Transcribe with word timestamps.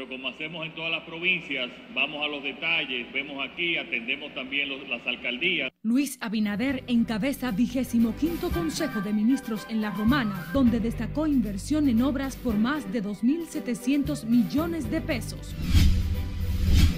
pero 0.00 0.12
como 0.12 0.28
hacemos 0.28 0.64
en 0.64 0.74
todas 0.74 0.90
las 0.90 1.02
provincias, 1.02 1.68
vamos 1.94 2.24
a 2.24 2.28
los 2.28 2.42
detalles, 2.42 3.12
vemos 3.12 3.36
aquí, 3.46 3.76
atendemos 3.76 4.34
también 4.34 4.70
las 4.88 5.06
alcaldías. 5.06 5.70
Luis 5.82 6.16
Abinader 6.22 6.82
encabeza 6.86 7.50
vigésimo 7.50 8.16
quinto 8.16 8.48
Consejo 8.48 9.02
de 9.02 9.12
Ministros 9.12 9.66
en 9.68 9.82
La 9.82 9.90
Romana, 9.90 10.46
donde 10.54 10.80
destacó 10.80 11.26
inversión 11.26 11.86
en 11.90 12.00
obras 12.00 12.36
por 12.36 12.56
más 12.56 12.90
de 12.90 13.02
2.700 13.02 14.24
millones 14.24 14.90
de 14.90 15.02
pesos. 15.02 15.54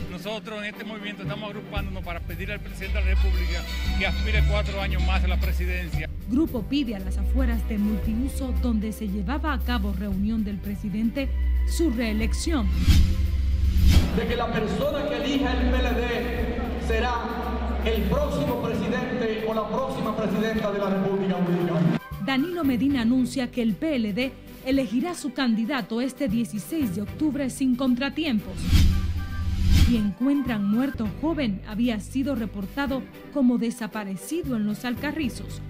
Nosotros 0.08 0.60
en 0.60 0.66
este 0.66 0.84
movimiento 0.84 1.22
estamos 1.22 1.50
agrupándonos 1.50 2.04
para 2.04 2.20
pedir 2.20 2.52
al 2.52 2.60
presidente 2.60 2.98
de 2.98 3.04
la 3.04 3.10
República 3.10 3.64
que 3.98 4.06
aspire 4.06 4.44
cuatro 4.48 4.80
años 4.80 5.04
más 5.04 5.24
a 5.24 5.26
la 5.26 5.40
presidencia. 5.40 6.08
Grupo 6.30 6.62
pide 6.62 6.94
a 6.94 7.00
las 7.00 7.18
afueras 7.18 7.68
de 7.68 7.78
multiuso 7.78 8.54
donde 8.62 8.92
se 8.92 9.08
llevaba 9.08 9.54
a 9.54 9.58
cabo 9.58 9.92
reunión 9.92 10.44
del 10.44 10.58
presidente 10.58 11.28
su 11.66 11.90
reelección. 11.90 12.66
De 14.16 14.26
que 14.26 14.36
la 14.36 14.52
persona 14.52 15.08
que 15.08 15.16
elija 15.16 15.52
el 15.52 15.70
PLD 15.70 16.86
será 16.86 17.14
el 17.84 18.02
próximo 18.02 18.62
presidente 18.62 19.44
o 19.48 19.54
la 19.54 19.68
próxima 19.68 20.16
presidenta 20.16 20.70
de 20.70 20.78
la 20.78 20.90
República 20.90 21.34
Dominicana. 21.34 21.98
Danilo 22.24 22.64
Medina 22.64 23.02
anuncia 23.02 23.50
que 23.50 23.62
el 23.62 23.74
PLD 23.74 24.32
elegirá 24.64 25.14
su 25.14 25.32
candidato 25.32 26.00
este 26.00 26.28
16 26.28 26.94
de 26.94 27.02
octubre 27.02 27.50
sin 27.50 27.74
contratiempos 27.74 28.54
y 29.90 29.96
encuentran 29.96 30.64
muerto 30.64 31.08
joven 31.20 31.60
había 31.66 32.00
sido 32.00 32.34
reportado 32.34 33.02
como 33.34 33.58
desaparecido 33.58 34.56
en 34.56 34.66
los 34.66 34.84
Alcarrizos. 34.84 35.60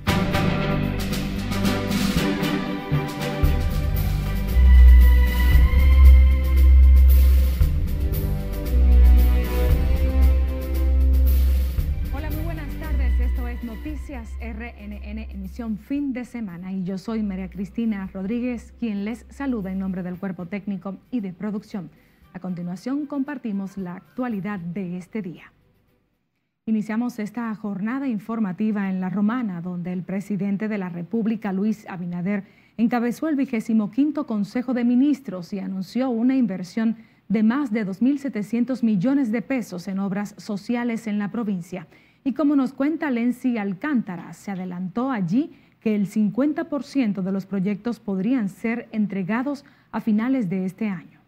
Noticias 14.12 14.36
RNN, 14.42 15.30
emisión 15.30 15.78
fin 15.78 16.12
de 16.12 16.26
semana. 16.26 16.70
Y 16.70 16.84
yo 16.84 16.98
soy 16.98 17.22
María 17.22 17.48
Cristina 17.48 18.10
Rodríguez, 18.12 18.74
quien 18.78 19.06
les 19.06 19.24
saluda 19.30 19.72
en 19.72 19.78
nombre 19.78 20.02
del 20.02 20.18
cuerpo 20.18 20.44
técnico 20.44 20.98
y 21.10 21.20
de 21.20 21.32
producción. 21.32 21.88
A 22.34 22.38
continuación 22.38 23.06
compartimos 23.06 23.78
la 23.78 23.94
actualidad 23.96 24.60
de 24.60 24.98
este 24.98 25.22
día. 25.22 25.50
Iniciamos 26.66 27.18
esta 27.18 27.54
jornada 27.54 28.06
informativa 28.06 28.90
en 28.90 29.00
La 29.00 29.08
Romana, 29.08 29.62
donde 29.62 29.94
el 29.94 30.02
presidente 30.02 30.68
de 30.68 30.76
la 30.76 30.90
República, 30.90 31.50
Luis 31.54 31.88
Abinader, 31.88 32.44
encabezó 32.76 33.30
el 33.30 33.36
vigésimo 33.36 33.90
quinto 33.90 34.26
Consejo 34.26 34.74
de 34.74 34.84
Ministros 34.84 35.54
y 35.54 35.58
anunció 35.58 36.10
una 36.10 36.36
inversión 36.36 36.98
de 37.30 37.42
más 37.42 37.72
de 37.72 37.86
2.700 37.86 38.82
millones 38.82 39.32
de 39.32 39.40
pesos 39.40 39.88
en 39.88 40.00
obras 40.00 40.34
sociales 40.36 41.06
en 41.06 41.18
la 41.18 41.30
provincia. 41.30 41.86
Y 42.24 42.34
como 42.34 42.54
nos 42.54 42.72
cuenta 42.72 43.10
Lenzi 43.10 43.58
Alcántara, 43.58 44.32
se 44.32 44.50
adelantó 44.50 45.10
allí 45.10 45.52
que 45.80 45.96
el 45.96 46.08
50% 46.08 47.22
de 47.22 47.32
los 47.32 47.46
proyectos 47.46 47.98
podrían 47.98 48.48
ser 48.48 48.88
entregados 48.92 49.64
a 49.90 50.00
finales 50.00 50.48
de 50.48 50.64
este 50.64 50.88
año. 50.88 51.21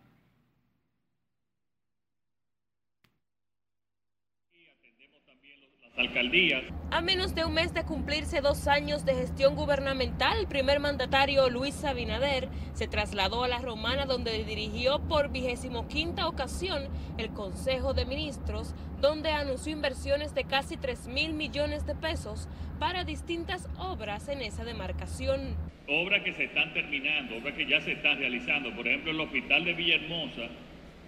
Alcaldías. 5.96 6.64
A 6.90 7.00
menos 7.00 7.34
de 7.34 7.44
un 7.44 7.54
mes 7.54 7.72
de 7.72 7.84
cumplirse 7.84 8.40
dos 8.40 8.66
años 8.66 9.04
de 9.04 9.14
gestión 9.14 9.54
gubernamental, 9.54 10.38
el 10.38 10.46
primer 10.46 10.80
mandatario 10.80 11.48
Luis 11.50 11.84
Abinader 11.84 12.48
se 12.74 12.88
trasladó 12.88 13.44
a 13.44 13.48
la 13.48 13.60
Romana 13.60 14.06
donde 14.06 14.44
dirigió 14.44 15.00
por 15.00 15.30
vigésimo 15.30 15.88
quinta 15.88 16.28
ocasión 16.28 16.88
el 17.18 17.30
Consejo 17.30 17.94
de 17.94 18.06
Ministros, 18.06 18.74
donde 19.00 19.30
anunció 19.30 19.72
inversiones 19.72 20.34
de 20.34 20.44
casi 20.44 20.76
3 20.76 21.08
mil 21.08 21.32
millones 21.32 21.86
de 21.86 21.94
pesos 21.94 22.48
para 22.78 23.04
distintas 23.04 23.68
obras 23.78 24.28
en 24.28 24.40
esa 24.40 24.64
demarcación. 24.64 25.56
Obras 25.88 26.22
que 26.22 26.34
se 26.34 26.44
están 26.44 26.72
terminando, 26.72 27.36
obras 27.36 27.54
que 27.54 27.68
ya 27.68 27.80
se 27.80 27.92
están 27.92 28.18
realizando, 28.18 28.74
por 28.74 28.86
ejemplo 28.86 29.10
el 29.10 29.20
Hospital 29.20 29.64
de 29.64 29.74
Villahermosa, 29.74 30.48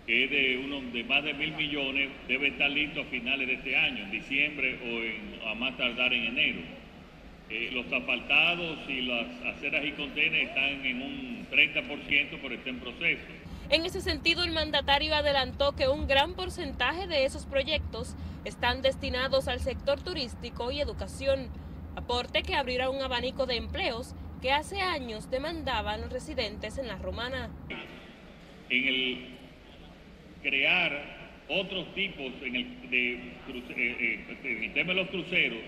que 0.06 0.24
es 0.24 0.30
de, 0.30 0.58
uno, 0.64 0.80
de 0.92 1.04
más 1.04 1.24
de 1.24 1.34
mil 1.34 1.52
millones, 1.54 2.10
debe 2.28 2.48
estar 2.48 2.70
listo 2.70 3.00
a 3.00 3.04
finales 3.04 3.46
de 3.48 3.54
este 3.54 3.76
año, 3.76 4.04
en 4.04 4.10
diciembre 4.12 4.78
o 5.42 5.48
a 5.48 5.54
más 5.54 5.76
tardar 5.76 6.12
en 6.12 6.24
enero. 6.24 6.60
Eh, 7.50 7.70
los 7.72 7.92
asfaltados 7.92 8.78
y 8.88 9.02
las 9.02 9.26
aceras 9.54 9.84
y 9.84 9.92
contenes 9.92 10.48
están 10.48 10.84
en 10.84 11.02
un 11.02 11.46
30%, 11.50 12.38
pero 12.40 12.54
está 12.54 12.70
en 12.70 12.80
proceso. 12.80 13.22
En 13.68 13.84
ese 13.84 14.00
sentido, 14.00 14.44
el 14.44 14.52
mandatario 14.52 15.14
adelantó 15.14 15.74
que 15.74 15.88
un 15.88 16.06
gran 16.06 16.34
porcentaje 16.34 17.08
de 17.08 17.24
esos 17.24 17.46
proyectos 17.46 18.14
están 18.44 18.82
destinados 18.82 19.48
al 19.48 19.58
sector 19.58 20.00
turístico 20.00 20.70
y 20.70 20.80
educación, 20.80 21.48
aporte 21.96 22.42
que 22.42 22.54
abrirá 22.54 22.90
un 22.90 23.02
abanico 23.02 23.46
de 23.46 23.56
empleos 23.56 24.14
que 24.40 24.52
hace 24.52 24.80
años 24.80 25.30
demandaban 25.30 26.00
los 26.00 26.12
residentes 26.12 26.78
en 26.78 26.86
la 26.86 26.96
romana. 26.96 27.50
En 28.68 28.88
el 28.88 29.35
crear 30.46 30.92
otros 31.48 31.92
tipos 31.94 32.32
en 32.40 32.54
el, 32.54 32.66
de, 32.88 33.14
eh, 33.14 34.24
eh, 34.44 34.70
tema 34.74 34.94
de 34.94 35.00
los 35.00 35.08
cruceros, 35.08 35.58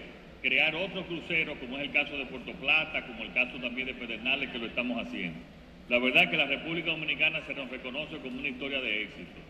crear 0.41 0.73
otros 0.77 1.05
cruceros, 1.07 1.59
como 1.59 1.79
es 1.79 1.83
el 1.83 1.93
caso 1.93 2.17
de 2.17 2.27
Puerto 2.27 2.53
Plata, 2.53 3.05
como 3.05 3.25
el 3.25 3.33
caso 3.33 3.59
también 3.59 3.89
de 3.89 3.95
Pedernales, 3.95 4.51
que 4.51 4.59
lo 4.59 4.67
estamos 4.67 5.05
haciendo. 5.05 5.41
La 5.89 5.99
verdad 5.99 6.25
es 6.25 6.31
que 6.31 6.37
la 6.37 6.47
República 6.47 6.93
Dominicana 6.93 7.41
se 7.45 7.55
nos 7.55 7.69
reconoce 7.71 8.19
como 8.19 8.39
una 8.39 8.49
historia 8.49 8.81
de 8.81 9.03
éxito. 9.03 9.41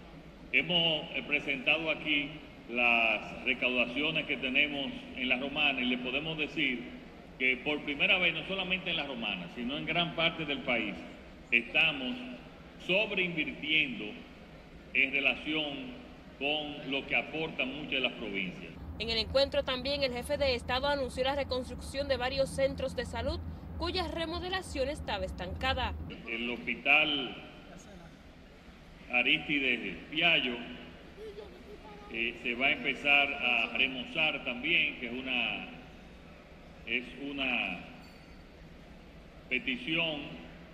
Hemos 0.52 1.04
eh, 1.14 1.22
presentado 1.26 1.90
aquí 1.90 2.28
las 2.70 3.44
recaudaciones 3.44 4.24
que 4.24 4.38
tenemos 4.38 4.90
en 5.14 5.28
la 5.28 5.36
romana 5.36 5.78
y 5.78 5.86
le 5.86 5.98
podemos 5.98 6.38
decir 6.38 6.80
que 7.38 7.58
por 7.58 7.82
primera 7.82 8.16
vez, 8.18 8.32
no 8.32 8.46
solamente 8.48 8.90
en 8.90 8.96
la 8.96 9.06
romana, 9.06 9.46
sino 9.54 9.76
en 9.76 9.84
gran 9.84 10.16
parte 10.16 10.46
del 10.46 10.60
país, 10.60 10.94
estamos 11.50 12.16
sobreinvirtiendo 12.86 14.06
en 14.94 15.12
relación 15.12 15.98
con 16.38 16.90
lo 16.90 17.06
que 17.06 17.16
aportan 17.16 17.74
muchas 17.74 17.92
de 17.92 18.00
las 18.00 18.12
provincias. 18.12 18.72
En 18.98 19.10
el 19.10 19.18
encuentro 19.18 19.62
también 19.62 20.02
el 20.02 20.12
jefe 20.12 20.36
de 20.38 20.54
Estado 20.54 20.88
anunció 20.88 21.24
la 21.24 21.36
reconstrucción 21.36 22.08
de 22.08 22.16
varios 22.16 22.50
centros 22.50 22.96
de 22.96 23.06
salud 23.06 23.38
cuya 23.78 24.08
remodelación 24.08 24.88
estaba 24.88 25.24
estancada. 25.24 25.94
El 26.28 26.50
hospital 26.50 27.36
Aristides 29.12 29.96
Piallo 30.10 30.56
eh, 32.12 32.34
se 32.42 32.54
va 32.54 32.66
a 32.66 32.72
empezar 32.72 33.32
a 33.32 33.76
remozar 33.76 34.44
también, 34.44 34.98
que 34.98 35.06
es 35.06 35.12
una, 35.12 35.68
es 36.86 37.04
una 37.30 37.80
petición 39.48 40.22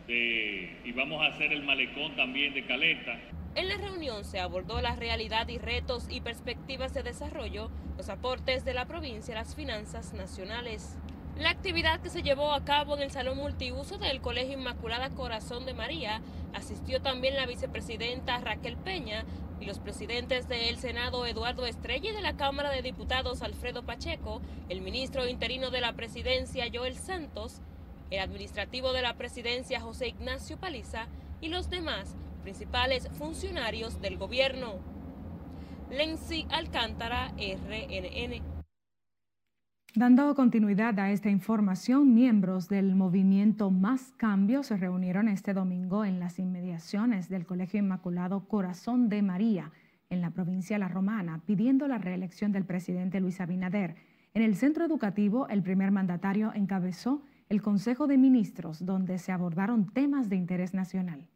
de, 0.06 0.76
y 0.84 0.92
vamos 0.92 1.22
a 1.22 1.26
hacer 1.26 1.52
el 1.52 1.62
malecón 1.62 2.16
también 2.16 2.54
de 2.54 2.64
Caleta. 2.64 3.19
En 3.56 3.69
la 3.69 3.76
reunión 3.76 4.25
se 4.25 4.41
abordó 4.41 4.81
la 4.81 4.97
realidad 4.97 5.47
y 5.47 5.59
retos 5.59 6.06
y 6.10 6.20
perspectivas 6.20 6.92
de 6.92 7.04
desarrollo, 7.04 7.70
los 7.97 8.09
aportes 8.09 8.65
de 8.65 8.75
la 8.75 8.87
provincia 8.87 9.32
a 9.32 9.42
las 9.42 9.54
finanzas 9.54 10.12
nacionales. 10.12 10.97
La 11.38 11.50
actividad 11.50 12.00
que 12.00 12.10
se 12.10 12.22
llevó 12.22 12.53
a 12.53 12.64
cabo 12.64 12.97
en 12.97 13.03
el 13.03 13.12
Salón 13.12 13.38
Multiuso 13.38 13.97
del 13.98 14.20
Colegio 14.20 14.59
Inmaculada 14.59 15.10
Corazón 15.10 15.66
de 15.66 15.75
María 15.75 16.20
asistió 16.53 17.00
también 17.00 17.37
la 17.37 17.47
vicepresidenta 17.47 18.38
Raquel 18.38 18.76
Peña 18.76 19.25
y 19.60 19.66
los 19.66 19.78
presidentes 19.78 20.48
del 20.48 20.76
Senado 20.78 21.25
Eduardo 21.25 21.64
Estrella 21.64 22.10
y 22.10 22.14
de 22.14 22.22
la 22.22 22.37
Cámara 22.37 22.70
de 22.70 22.82
Diputados 22.82 23.41
Alfredo 23.43 23.84
Pacheco, 23.84 24.43
el 24.69 24.81
ministro 24.81 25.28
interino 25.28 25.70
de 25.70 25.81
la 25.81 25.93
presidencia 25.93 26.66
Joel 26.72 26.97
Santos, 26.97 27.60
el 28.10 28.19
administrativo 28.19 28.93
de 28.93 29.02
la 29.02 29.14
presidencia 29.14 29.81
José 29.81 30.08
Ignacio 30.08 30.56
Paliza 30.56 31.06
y 31.40 31.49
los 31.49 31.70
demás 31.70 32.17
principales 32.44 33.08
funcionarios 33.12 34.02
del 34.02 34.19
gobierno. 34.19 34.75
Lenzi 35.91 36.46
Alcántara, 36.50 37.32
RNN. 37.38 38.43
Dando 39.94 40.35
continuidad 40.35 40.99
a 40.99 41.11
esta 41.11 41.31
información, 41.31 42.12
miembros 42.12 42.69
del 42.69 42.94
movimiento 42.96 43.70
Más 43.70 44.12
Cambio 44.19 44.62
se 44.62 44.76
reunieron 44.76 45.29
este 45.29 45.55
domingo 45.55 46.05
en 46.05 46.20
las 46.20 46.38
inmediaciones 46.38 47.31
del 47.31 47.46
Colegio 47.46 47.81
Inmaculado 47.81 48.46
Corazón 48.46 49.08
de 49.08 49.23
María, 49.23 49.73
en 50.11 50.20
la 50.20 50.31
provincia 50.31 50.79
La 50.79 50.88
Romana, 50.88 51.41
pidiendo 51.46 51.88
la 51.88 51.96
reelección 51.96 52.52
del 52.52 52.67
presidente 52.67 53.20
Luis 53.20 53.41
Abinader. 53.41 53.96
En 54.35 54.43
el 54.43 54.56
centro 54.56 54.85
educativo, 54.85 55.49
el 55.49 55.62
primer 55.62 55.93
mandatario 55.93 56.52
encabezó 56.55 57.23
el 57.49 57.62
Consejo 57.62 58.06
de 58.06 58.19
Ministros, 58.19 58.85
donde 58.85 59.17
se 59.17 59.32
abordaron 59.32 59.91
temas 59.94 60.29
de 60.29 60.37
interés 60.37 60.75
nacional. 60.75 61.26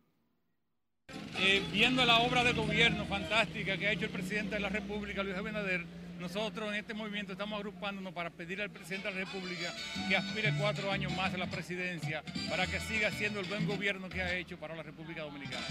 Eh, 1.41 1.63
viendo 1.73 2.05
la 2.05 2.19
obra 2.19 2.43
de 2.43 2.53
gobierno 2.53 3.07
fantástica 3.07 3.77
que 3.77 3.87
ha 3.87 3.93
hecho 3.93 4.07
el 4.07 4.11
presidente 4.11 4.57
de 4.57 4.61
la 4.61 4.69
República, 4.69 5.23
Luis 5.23 5.37
Abinader, 5.37 5.85
nosotros 6.19 6.69
en 6.71 6.75
este 6.75 6.95
movimiento 6.95 7.33
estamos 7.33 7.57
agrupándonos 7.59 8.13
para 8.13 8.29
pedir 8.29 8.61
al 8.61 8.71
presidente 8.71 9.07
de 9.07 9.15
la 9.15 9.21
República 9.21 9.73
que 10.09 10.17
aspire 10.17 10.53
cuatro 10.59 10.91
años 10.91 11.15
más 11.17 11.33
a 11.33 11.39
la 11.39 11.47
presidencia 11.47 12.25
para 12.51 12.67
que 12.67 12.81
siga 12.81 13.13
siendo 13.13 13.39
el 13.39 13.47
buen 13.47 13.69
gobierno 13.69 14.09
que 14.09 14.21
ha 14.21 14.35
hecho 14.35 14.59
para 14.59 14.75
la 14.75 14.83
República 14.83 15.23
Dominicana. 15.23 15.65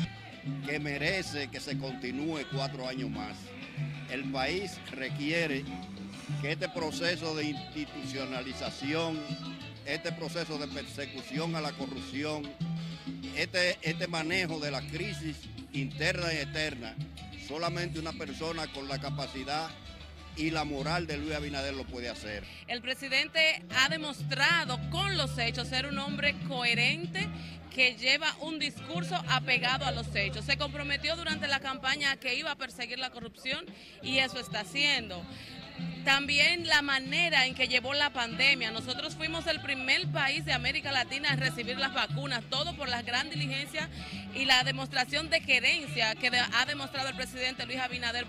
Que 0.65 0.79
merece 0.79 1.49
que 1.49 1.59
se 1.59 1.77
continúe 1.77 2.45
cuatro 2.53 2.87
años 2.87 3.09
más. 3.09 3.37
El 4.09 4.23
país 4.31 4.79
requiere 4.91 5.65
que 6.41 6.53
este 6.53 6.69
proceso 6.69 7.35
de 7.35 7.43
institucionalización, 7.43 9.19
este 9.85 10.13
proceso 10.13 10.57
de 10.57 10.67
persecución 10.69 11.57
a 11.57 11.61
la 11.61 11.73
corrupción, 11.73 12.43
este, 13.37 13.77
este 13.81 14.07
manejo 14.07 14.59
de 14.59 14.71
la 14.71 14.81
crisis 14.81 15.37
interna 15.73 16.33
y 16.33 16.37
externa, 16.37 16.95
solamente 17.47 17.99
una 17.99 18.13
persona 18.13 18.67
con 18.73 18.87
la 18.87 18.99
capacidad 18.99 19.69
y 20.35 20.51
la 20.51 20.63
moral 20.63 21.07
de 21.07 21.17
Luis 21.17 21.33
Abinader 21.33 21.73
lo 21.73 21.85
puede 21.85 22.09
hacer. 22.09 22.43
El 22.67 22.81
presidente 22.81 23.63
ha 23.75 23.89
demostrado 23.89 24.79
con 24.89 25.17
los 25.17 25.37
hechos 25.37 25.67
ser 25.67 25.87
un 25.87 25.97
hombre 25.97 26.35
coherente 26.47 27.27
que 27.73 27.95
lleva 27.95 28.35
un 28.41 28.57
discurso 28.57 29.15
apegado 29.29 29.85
a 29.85 29.91
los 29.91 30.07
hechos. 30.15 30.45
Se 30.45 30.57
comprometió 30.57 31.15
durante 31.15 31.47
la 31.47 31.59
campaña 31.59 32.17
que 32.17 32.35
iba 32.35 32.51
a 32.51 32.55
perseguir 32.55 32.97
la 32.97 33.11
corrupción 33.11 33.65
y 34.01 34.17
eso 34.17 34.39
está 34.39 34.61
haciendo. 34.61 35.23
También 36.03 36.65
la 36.67 36.81
manera 36.81 37.45
en 37.45 37.55
que 37.55 37.67
llevó 37.67 37.93
la 37.93 38.11
pandemia. 38.11 38.71
Nosotros 38.71 39.15
fuimos 39.15 39.45
el 39.47 39.61
primer 39.61 40.07
país 40.11 40.45
de 40.45 40.53
América 40.53 40.91
Latina 40.91 41.29
a 41.31 41.35
recibir 41.35 41.77
las 41.77 41.93
vacunas, 41.93 42.43
todo 42.49 42.75
por 42.77 42.87
la 42.87 43.01
gran 43.01 43.29
diligencia 43.29 43.89
y 44.33 44.45
la 44.45 44.63
demostración 44.63 45.29
de 45.29 45.41
querencia 45.41 46.15
que 46.15 46.27
ha 46.29 46.65
demostrado 46.65 47.09
el 47.09 47.15
presidente 47.15 47.65
Luis 47.65 47.79
Abinader. 47.79 48.27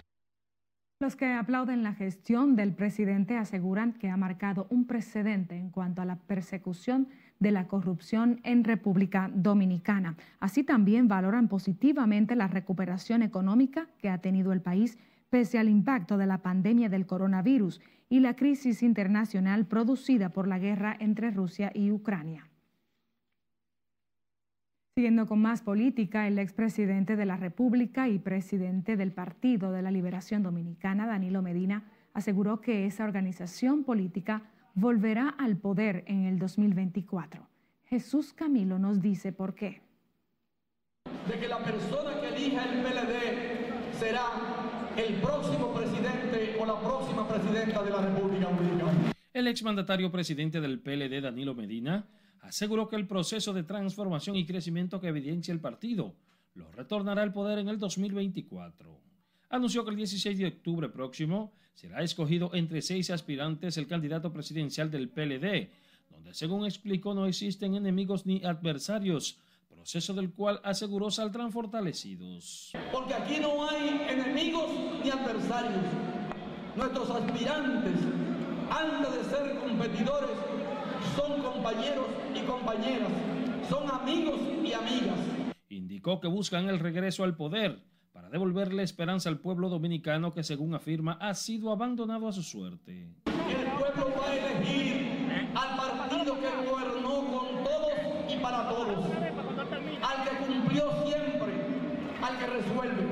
Los 1.01 1.15
que 1.15 1.27
aplauden 1.27 1.85
la 1.85 1.95
gestión 1.95 2.57
del 2.57 2.75
presidente 2.75 3.37
aseguran 3.37 3.93
que 3.93 4.09
ha 4.09 4.17
marcado 4.17 4.67
un 4.69 4.85
precedente 4.85 5.55
en 5.55 5.71
cuanto 5.71 6.03
a 6.03 6.05
la 6.05 6.17
persecución 6.17 7.07
de 7.39 7.53
la 7.53 7.69
corrupción 7.69 8.41
en 8.43 8.65
República 8.65 9.31
Dominicana. 9.33 10.17
Así 10.41 10.65
también 10.65 11.07
valoran 11.07 11.47
positivamente 11.47 12.35
la 12.35 12.49
recuperación 12.49 13.23
económica 13.23 13.87
que 13.99 14.09
ha 14.09 14.19
tenido 14.19 14.53
el 14.53 14.61
país 14.61 14.99
pese 15.31 15.59
al 15.59 15.69
impacto 15.69 16.17
de 16.17 16.27
la 16.27 16.39
pandemia 16.39 16.89
del 16.89 17.07
coronavirus 17.07 17.81
y 18.09 18.21
la 18.21 18.37
crisis 18.37 18.83
internacional 18.83 19.67
producida 19.67 20.31
por 20.31 20.49
la 20.49 20.59
guerra 20.59 20.97
entre 20.99 21.31
Rusia 21.31 21.71
y 21.75 21.91
Ucrania. 21.91 22.49
Siguiendo 24.95 25.27
con 25.27 25.41
más 25.41 25.63
política, 25.63 26.27
el 26.27 26.41
expresidente 26.41 27.15
de 27.15 27.25
la 27.25 27.37
República 27.37 28.09
y 28.09 28.19
presidente 28.19 28.97
del 28.97 29.13
Partido 29.13 29.71
de 29.71 29.83
la 29.83 29.93
Liberación 29.93 30.43
Dominicana, 30.43 31.07
Danilo 31.07 31.41
Medina, 31.41 31.85
aseguró 32.15 32.61
que 32.61 32.85
esa 32.85 33.05
organización 33.05 33.85
política 33.85 34.43
volverá 34.75 35.29
al 35.29 35.57
poder 35.57 36.03
en 36.09 36.25
el 36.25 36.39
2024. 36.39 37.47
Jesús 37.85 38.33
Camilo 38.33 38.79
nos 38.79 39.01
dice 39.01 39.33
por 39.33 39.55
qué. 39.55 39.83
De 41.29 41.39
que 41.39 41.47
la 41.47 41.59
persona 41.59 42.21
que 42.21 42.29
elija 42.29 42.65
el 42.65 42.83
PLD 42.83 43.93
será 43.99 44.68
el 44.99 45.15
próximo 45.15 45.73
presidente 45.73 46.57
o 46.61 46.67
la 46.67 46.81
próxima 46.81 47.29
presidenta 47.29 47.83
de 47.85 47.91
la 47.91 48.01
República 48.03 48.51
Dominicana. 48.51 49.13
El 49.33 49.47
exmandatario 49.47 50.11
presidente 50.11 50.61
del 50.61 50.81
PLD, 50.81 51.23
Danilo 51.23 51.55
Medina, 51.55 52.05
aseguró 52.41 52.89
que 52.89 52.97
el 52.97 53.07
proceso 53.07 53.53
de 53.53 53.63
transformación 53.63 54.35
y 54.35 54.45
crecimiento 54.45 55.01
que 55.01 55.09
evidencia 55.09 55.55
el 55.55 55.61
partido 55.61 56.17
lo 56.55 56.73
retornará 56.73 57.23
al 57.23 57.33
poder 57.33 57.61
en 57.61 57.69
el 57.69 57.79
2024. 57.79 59.01
Anunció 59.51 59.85
que 59.85 59.91
el 59.91 59.97
16 59.97 60.37
de 60.37 60.47
octubre 60.49 60.89
próximo 60.89 61.53
será 61.75 62.03
escogido 62.03 62.51
entre 62.55 62.83
seis 62.83 63.11
aspirantes 63.11 63.77
el 63.77 63.87
candidato 63.87 64.33
presidencial 64.33 64.91
del 64.91 65.09
PLD, 65.09 65.71
donde 66.11 66.35
según 66.35 66.65
explicó 66.65 67.15
no 67.15 67.27
existen 67.27 67.77
enemigos 67.77 68.27
ni 68.27 68.45
adversarios, 68.45 69.39
proceso 69.89 70.13
del 70.13 70.33
cual 70.33 70.61
aseguró 70.65 71.11
saldrán 71.11 71.53
fortalecidos. 71.53 72.73
Porque 72.93 73.15
aquí 73.15 73.39
no 73.41 73.67
hay 73.67 73.89
enemigos 74.11 74.88
ni 75.09 75.21
adversarios. 75.21 75.85
Nuestros 76.77 77.11
aspirantes, 77.11 77.95
antes 78.71 79.15
de 79.15 79.25
ser 79.25 79.59
competidores, 79.59 80.31
son 81.17 81.43
compañeros 81.43 82.07
y 82.35 82.41
compañeras, 82.47 83.09
son 83.69 83.91
amigos 83.91 84.39
y 84.63 84.73
amigas. 84.73 85.19
Indicó 85.69 86.21
que 86.21 86.29
buscan 86.29 86.69
el 86.69 86.79
regreso 86.79 87.25
al 87.25 87.37
poder 87.37 87.83
para 88.13 88.29
devolverle 88.29 88.83
esperanza 88.83 89.29
al 89.29 89.39
pueblo 89.39 89.69
dominicano 89.69 90.33
que 90.33 90.43
según 90.43 90.75
afirma 90.75 91.19
ha 91.21 91.35
sido 91.35 91.73
abandonado 91.73 92.29
a 92.29 92.33
su 92.33 92.43
suerte. 92.43 93.09
El 93.27 93.67
pueblo 93.79 94.15
va 94.21 94.29
a 94.29 94.37
elegir 94.37 95.51
al 95.55 95.77
partido 95.77 96.35
que 96.35 96.71
gobernó 96.71 97.25
con 97.33 97.65
todos 97.65 97.93
y 98.29 98.37
para 98.37 98.69
todos, 98.69 99.05
al 100.03 100.25
que 100.25 100.47
cumplió 100.47 100.91
siempre, 101.07 101.53
al 102.23 102.39
que 102.39 102.47
resuelve. 102.47 103.08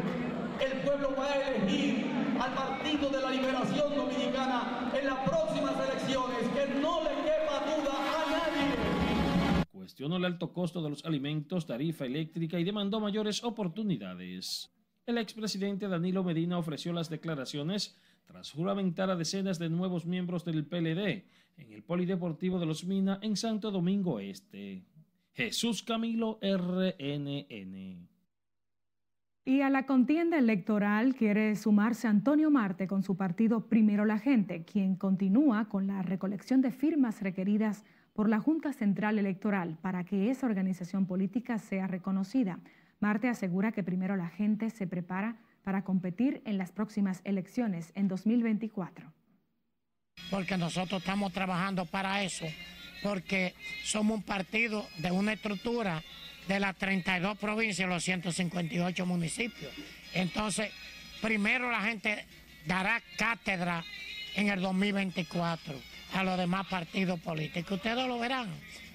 Pueblo 0.87 1.17
va 1.19 1.27
a 1.27 1.49
elegir 1.51 2.07
al 2.41 2.55
Partido 2.55 3.11
de 3.11 3.21
la 3.21 3.31
Liberación 3.33 3.97
Dominicana 3.97 4.93
en 4.97 5.07
las 5.07 5.29
próximas 5.29 5.75
elecciones, 5.85 6.49
que 6.55 6.81
no 6.81 7.03
le 7.03 7.11
quepa 7.25 7.59
duda 7.67 7.93
a 7.99 8.31
nadie. 8.31 9.67
Cuestionó 9.73 10.19
el 10.19 10.25
alto 10.25 10.53
costo 10.53 10.81
de 10.85 10.91
los 10.91 11.05
alimentos, 11.05 11.67
tarifa 11.67 12.07
eléctrica 12.07 12.61
y 12.61 12.65
demandó 12.65 13.01
mayores 13.01 13.43
oportunidades. 13.43 14.71
El 15.07 15.19
expresidente 15.19 15.89
Danilo 15.89 16.23
Medina 16.23 16.57
ofreció 16.57 16.93
las 16.93 17.11
declaraciones 17.11 17.99
tras 18.25 18.53
juramentar 18.53 19.11
a 19.11 19.17
decenas 19.17 19.59
de 19.59 19.69
nuevos 19.69 20.07
miembros 20.07 20.45
del 20.45 20.67
PLD 20.67 21.25
en 21.57 21.73
el 21.73 21.83
Polideportivo 21.83 22.61
de 22.61 22.67
los 22.67 22.85
Mina 22.85 23.19
en 23.23 23.37
Santo 23.37 23.73
Domingo 23.73 24.21
Este. 24.21 24.85
Jesús 25.35 25.83
Camilo 25.83 26.39
RNN. 26.41 28.16
Y 29.49 29.61
a 29.61 29.71
la 29.71 29.87
contienda 29.87 30.39
electoral 30.39 31.15
quiere 31.15 31.55
sumarse 31.55 32.09
Antonio 32.09 32.51
Marte 32.51 32.89
con 32.89 33.05
su 33.05 33.17
partido 33.17 33.69
Primero 33.69 34.05
la 34.05 34.19
Gente, 34.19 34.65
quien 34.65 34.97
continúa 34.97 35.69
con 35.69 35.87
la 35.87 36.03
recolección 36.03 36.63
de 36.63 36.73
firmas 36.73 37.23
requeridas 37.23 37.85
por 38.13 38.29
la 38.29 38.41
Junta 38.41 38.73
Central 38.73 39.21
Electoral 39.21 39.79
para 39.81 40.03
que 40.03 40.33
esa 40.33 40.47
organización 40.47 41.07
política 41.07 41.59
sea 41.59 41.87
reconocida. 41.87 42.59
Marte 42.99 43.29
asegura 43.29 43.71
que 43.71 43.85
Primero 43.85 44.17
la 44.17 44.31
Gente 44.31 44.69
se 44.69 44.89
prepara 44.89 45.37
para 45.63 45.85
competir 45.85 46.43
en 46.45 46.59
las 46.59 46.73
próximas 46.73 47.21
elecciones 47.23 47.93
en 47.95 48.09
2024. 48.09 49.13
Porque 50.29 50.57
nosotros 50.57 51.03
estamos 51.03 51.33
trabajando 51.33 51.87
para 51.87 52.25
eso, 52.25 52.47
porque 53.03 53.55
somos 53.85 54.19
un 54.19 54.23
partido 54.23 54.89
de 54.99 55.11
una 55.11 55.33
estructura 55.33 56.03
de 56.49 56.61
las 56.61 56.77
32 56.77 57.37
provincias, 57.39 57.89
los 57.89 58.05
158 58.05 59.07
municipios. 59.07 59.73
Entonces, 60.13 60.71
primero 61.21 61.71
la 61.71 61.83
gente 61.83 62.25
dará 62.67 63.03
cátedra 63.17 63.85
en 64.35 64.49
el 64.49 64.61
2024 64.61 65.75
a 66.13 66.25
los 66.25 66.39
demás 66.39 66.67
partidos 66.67 67.19
políticos. 67.21 67.73
Ustedes 67.73 68.07
lo 68.07 68.19
verán, 68.19 68.49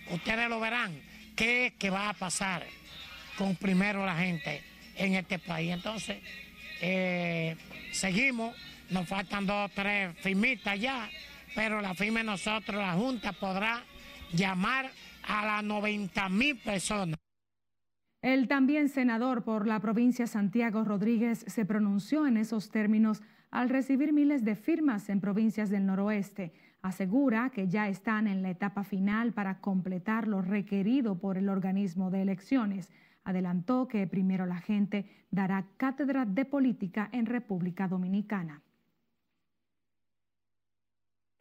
ustedes 0.09 0.49
lo 0.49 0.59
verán, 0.59 0.99
qué 1.35 1.67
es 1.67 1.73
que 1.73 1.89
va 1.89 2.09
a 2.09 2.13
pasar 2.13 2.65
con 3.37 3.55
primero 3.55 4.05
la 4.05 4.15
gente 4.15 4.63
en 4.95 5.15
este 5.15 5.39
país. 5.39 5.71
Entonces, 5.71 6.17
eh, 6.81 7.55
seguimos, 7.91 8.55
nos 8.89 9.07
faltan 9.07 9.45
dos 9.45 9.69
o 9.69 9.73
tres 9.73 10.15
firmitas 10.21 10.79
ya, 10.79 11.09
pero 11.55 11.81
la 11.81 11.93
firma 11.95 12.19
de 12.19 12.25
nosotros, 12.25 12.77
la 12.77 12.93
Junta 12.93 13.33
podrá 13.33 13.83
llamar 14.33 14.89
a 15.27 15.45
las 15.45 15.63
90 15.63 16.29
mil 16.29 16.57
personas. 16.57 17.17
El 18.21 18.47
también 18.47 18.89
senador 18.89 19.43
por 19.43 19.65
la 19.65 19.79
provincia 19.79 20.27
Santiago 20.27 20.83
Rodríguez 20.83 21.43
se 21.47 21.65
pronunció 21.65 22.27
en 22.27 22.37
esos 22.37 22.69
términos 22.69 23.23
al 23.49 23.69
recibir 23.69 24.13
miles 24.13 24.45
de 24.45 24.55
firmas 24.55 25.09
en 25.09 25.21
provincias 25.21 25.69
del 25.69 25.87
noroeste. 25.87 26.53
Asegura 26.83 27.49
que 27.49 27.67
ya 27.67 27.87
están 27.89 28.27
en 28.27 28.43
la 28.43 28.51
etapa 28.51 28.83
final 28.83 29.33
para 29.33 29.59
completar 29.59 30.27
lo 30.27 30.41
requerido 30.41 31.19
por 31.19 31.37
el 31.37 31.49
organismo 31.49 32.11
de 32.11 32.21
elecciones. 32.21 32.91
Adelantó 33.23 33.87
que 33.87 34.07
primero 34.07 34.45
la 34.45 34.57
gente 34.57 35.05
dará 35.31 35.65
cátedra 35.77 36.25
de 36.25 36.45
política 36.45 37.09
en 37.11 37.25
República 37.25 37.87
Dominicana. 37.87 38.61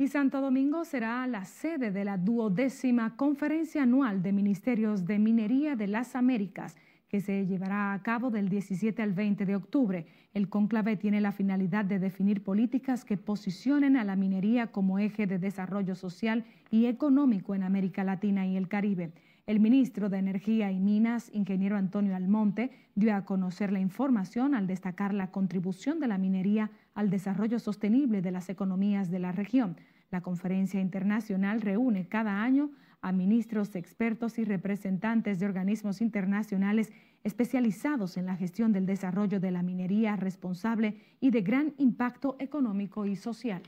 Y 0.01 0.09
Santo 0.09 0.41
Domingo 0.41 0.87
será 0.87 1.27
la 1.27 1.45
sede 1.45 1.91
de 1.91 2.07
la 2.07 2.17
duodécima 2.17 3.17
Conferencia 3.17 3.83
Anual 3.83 4.23
de 4.23 4.33
Ministerios 4.33 5.05
de 5.05 5.19
Minería 5.19 5.77
de 5.77 5.89
las 5.89 6.17
Américas, 6.17 6.75
que 7.07 7.21
se 7.21 7.45
llevará 7.45 7.93
a 7.93 8.03
cabo 8.03 8.31
del 8.31 8.49
17 8.49 9.03
al 9.03 9.13
20 9.13 9.45
de 9.45 9.57
octubre. 9.57 10.07
El 10.33 10.49
conclave 10.49 10.97
tiene 10.97 11.21
la 11.21 11.33
finalidad 11.33 11.85
de 11.85 11.99
definir 11.99 12.43
políticas 12.43 13.05
que 13.05 13.19
posicionen 13.19 13.99
a 13.99 14.05
la 14.05 14.17
minería 14.17 14.69
como 14.69 14.99
eje 14.99 15.27
de 15.27 15.39
desarrollo 15.39 15.95
social 15.95 16.47
y 16.71 16.87
económico 16.87 17.55
en 17.55 17.63
América 17.63 18.03
Latina 18.03 18.47
y 18.47 18.57
el 18.57 18.69
Caribe. 18.69 19.13
El 19.47 19.61
ministro 19.61 20.09
de 20.09 20.19
Energía 20.19 20.71
y 20.71 20.79
Minas, 20.79 21.31
ingeniero 21.35 21.77
Antonio 21.77 22.17
Almonte, 22.17 22.71
dio 22.95 23.15
a 23.15 23.25
conocer 23.27 23.73
la 23.73 23.81
información 23.81 24.55
al 24.55 24.67
destacar 24.67 25.13
la 25.13 25.31
contribución 25.31 26.01
de 26.01 26.07
la 26.07 26.17
minería 26.17 26.71
al 26.95 27.11
desarrollo 27.11 27.59
sostenible 27.59 28.23
de 28.23 28.31
las 28.31 28.49
economías 28.49 29.11
de 29.11 29.19
la 29.19 29.33
región. 29.33 29.77
La 30.11 30.21
conferencia 30.23 30.81
internacional 30.81 31.61
reúne 31.61 32.09
cada 32.09 32.43
año 32.43 32.71
a 33.01 33.13
ministros, 33.13 33.77
expertos 33.77 34.39
y 34.39 34.45
representantes 34.45 35.39
de 35.39 35.47
organismos 35.47 36.01
internacionales 36.01 36.93
especializados 37.23 38.17
en 38.17 38.27
la 38.27 38.37
gestión 38.37 38.73
del 38.73 38.87
desarrollo 38.87 39.41
de 39.41 39.51
la 39.51 39.63
minería 39.63 40.17
responsable 40.17 40.97
y 41.21 41.31
de 41.31 41.43
gran 41.43 41.75
impacto 41.79 42.37
económico 42.39 43.07
y 43.07 43.17
social. 43.17 43.63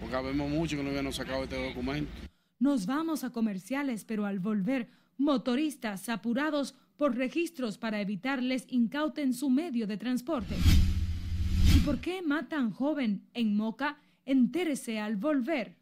Porque 0.00 0.16
vemos 0.24 0.50
mucho 0.50 0.76
que 0.76 0.82
no 0.82 0.90
habían 0.90 1.12
sacado 1.12 1.44
este 1.44 1.68
documento. 1.68 2.10
Nos 2.58 2.86
vamos 2.86 3.24
a 3.24 3.30
comerciales, 3.30 4.04
pero 4.04 4.26
al 4.26 4.40
volver, 4.40 4.88
motoristas 5.18 6.08
apurados 6.08 6.74
por 6.96 7.16
registros 7.16 7.78
para 7.78 8.00
evitar 8.00 8.42
les 8.42 8.66
incauten 8.68 9.34
su 9.34 9.50
medio 9.50 9.86
de 9.86 9.96
transporte. 9.96 10.54
¿Y 11.82 11.84
por 11.84 11.98
qué 11.98 12.22
matan 12.22 12.70
joven 12.70 13.26
en 13.34 13.56
Moca? 13.56 13.98
Entérese 14.24 15.00
al 15.00 15.16
volver. 15.16 15.74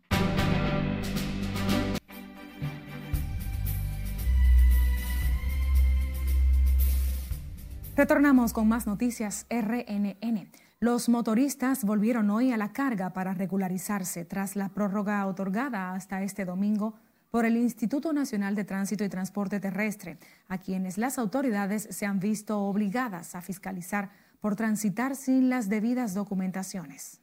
Retornamos 7.95 8.55
con 8.55 8.67
más 8.67 8.87
noticias 8.87 9.47
RNN. 9.51 10.51
Los 10.79 11.11
motoristas 11.11 11.85
volvieron 11.85 12.31
hoy 12.31 12.51
a 12.51 12.57
la 12.57 12.73
carga 12.73 13.13
para 13.13 13.35
regularizarse 13.35 14.25
tras 14.25 14.57
la 14.57 14.71
prórroga 14.71 15.27
otorgada 15.27 15.93
hasta 15.93 16.23
este 16.23 16.47
domingo 16.47 16.95
por 17.31 17.45
el 17.45 17.59
Instituto 17.59 18.15
Nacional 18.15 18.55
de 18.55 18.65
Tránsito 18.65 19.05
y 19.05 19.11
Transporte 19.11 19.61
Terrestre, 19.61 20.17
a 20.49 20.57
quienes 20.57 20.97
las 20.97 21.19
autoridades 21.19 21.89
se 21.91 22.07
han 22.07 22.21
visto 22.21 22.59
obligadas 22.63 23.35
a 23.35 23.43
fiscalizar 23.43 24.30
por 24.41 24.57
transitar 24.57 25.17
sin 25.17 25.51
las 25.51 25.69
debidas 25.69 26.15
documentaciones. 26.15 27.21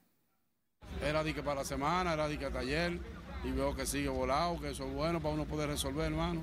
Era 1.03 1.23
de 1.23 1.33
que 1.33 1.43
para 1.43 1.61
la 1.61 1.65
semana, 1.65 2.13
era 2.13 2.27
de 2.27 2.37
que 2.37 2.45
hasta 2.45 2.59
ayer, 2.59 2.99
y 3.43 3.51
veo 3.51 3.75
que 3.75 3.85
sigue 3.85 4.09
volado, 4.09 4.59
que 4.59 4.71
eso 4.71 4.85
es 4.85 4.93
bueno 4.93 5.19
para 5.19 5.33
uno 5.33 5.45
poder 5.45 5.69
resolver, 5.69 6.05
hermano. 6.11 6.41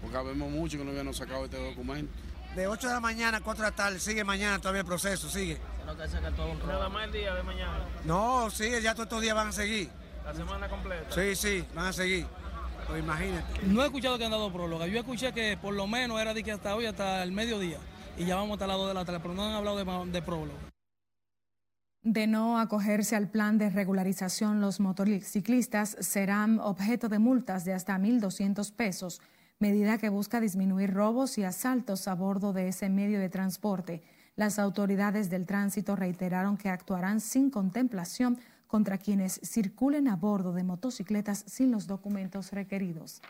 Porque 0.00 0.16
vemos 0.18 0.50
mucho 0.50 0.78
que 0.78 0.84
no 0.84 0.90
habían 0.90 1.12
sacado 1.14 1.44
este 1.44 1.56
documento. 1.56 2.12
De 2.56 2.66
8 2.66 2.86
de 2.88 2.94
la 2.94 3.00
mañana 3.00 3.38
a 3.38 3.40
4 3.40 3.64
de 3.64 3.70
la 3.70 3.76
tarde, 3.76 3.98
sigue 3.98 4.24
mañana 4.24 4.58
todavía 4.58 4.80
el 4.80 4.86
proceso, 4.86 5.28
sigue. 5.30 5.58
Nada 6.66 6.88
más 6.88 7.04
el 7.06 7.12
día 7.12 7.34
de 7.34 7.42
mañana. 7.42 7.84
No, 8.04 8.50
sí, 8.50 8.70
ya 8.82 8.94
todos 8.94 9.06
estos 9.06 9.22
días 9.22 9.34
van 9.34 9.48
a 9.48 9.52
seguir. 9.52 9.88
La 10.24 10.34
semana 10.34 10.68
completa. 10.68 11.10
Sí, 11.10 11.34
sí, 11.34 11.64
van 11.74 11.86
a 11.86 11.92
seguir. 11.92 12.26
Pues 12.86 13.02
imagínate. 13.02 13.62
No 13.62 13.82
he 13.82 13.86
escuchado 13.86 14.18
que 14.18 14.24
han 14.24 14.30
dado 14.30 14.52
próloga. 14.52 14.86
Yo 14.86 14.98
escuché 14.98 15.32
que 15.32 15.56
por 15.56 15.74
lo 15.74 15.86
menos 15.86 16.20
era 16.20 16.34
de 16.34 16.42
que 16.42 16.52
hasta 16.52 16.74
hoy, 16.74 16.86
hasta 16.86 17.22
el 17.22 17.32
mediodía. 17.32 17.78
Y 18.16 18.24
ya 18.24 18.36
vamos 18.36 18.54
hasta 18.54 18.66
las 18.66 18.76
2 18.76 18.88
de 18.88 18.94
la 18.94 19.04
tarde, 19.04 19.20
pero 19.20 19.34
no 19.34 19.44
han 19.44 19.52
hablado 19.52 19.76
de, 19.76 20.12
de 20.12 20.22
próloga. 20.22 20.58
De 22.02 22.26
no 22.26 22.58
acogerse 22.58 23.14
al 23.14 23.30
plan 23.30 23.58
de 23.58 23.70
regularización, 23.70 24.60
los 24.60 24.80
motociclistas 24.80 25.96
serán 26.00 26.58
objeto 26.58 27.08
de 27.08 27.20
multas 27.20 27.64
de 27.64 27.74
hasta 27.74 27.96
1.200 27.96 28.72
pesos, 28.74 29.20
medida 29.60 29.98
que 29.98 30.08
busca 30.08 30.40
disminuir 30.40 30.92
robos 30.92 31.38
y 31.38 31.44
asaltos 31.44 32.08
a 32.08 32.14
bordo 32.14 32.52
de 32.52 32.68
ese 32.68 32.88
medio 32.88 33.20
de 33.20 33.28
transporte. 33.28 34.02
Las 34.34 34.58
autoridades 34.58 35.30
del 35.30 35.46
tránsito 35.46 35.94
reiteraron 35.94 36.56
que 36.56 36.70
actuarán 36.70 37.20
sin 37.20 37.50
contemplación 37.50 38.38
contra 38.66 38.98
quienes 38.98 39.40
circulen 39.44 40.08
a 40.08 40.16
bordo 40.16 40.52
de 40.52 40.64
motocicletas 40.64 41.44
sin 41.46 41.70
los 41.70 41.86
documentos 41.86 42.50
requeridos. 42.50 43.22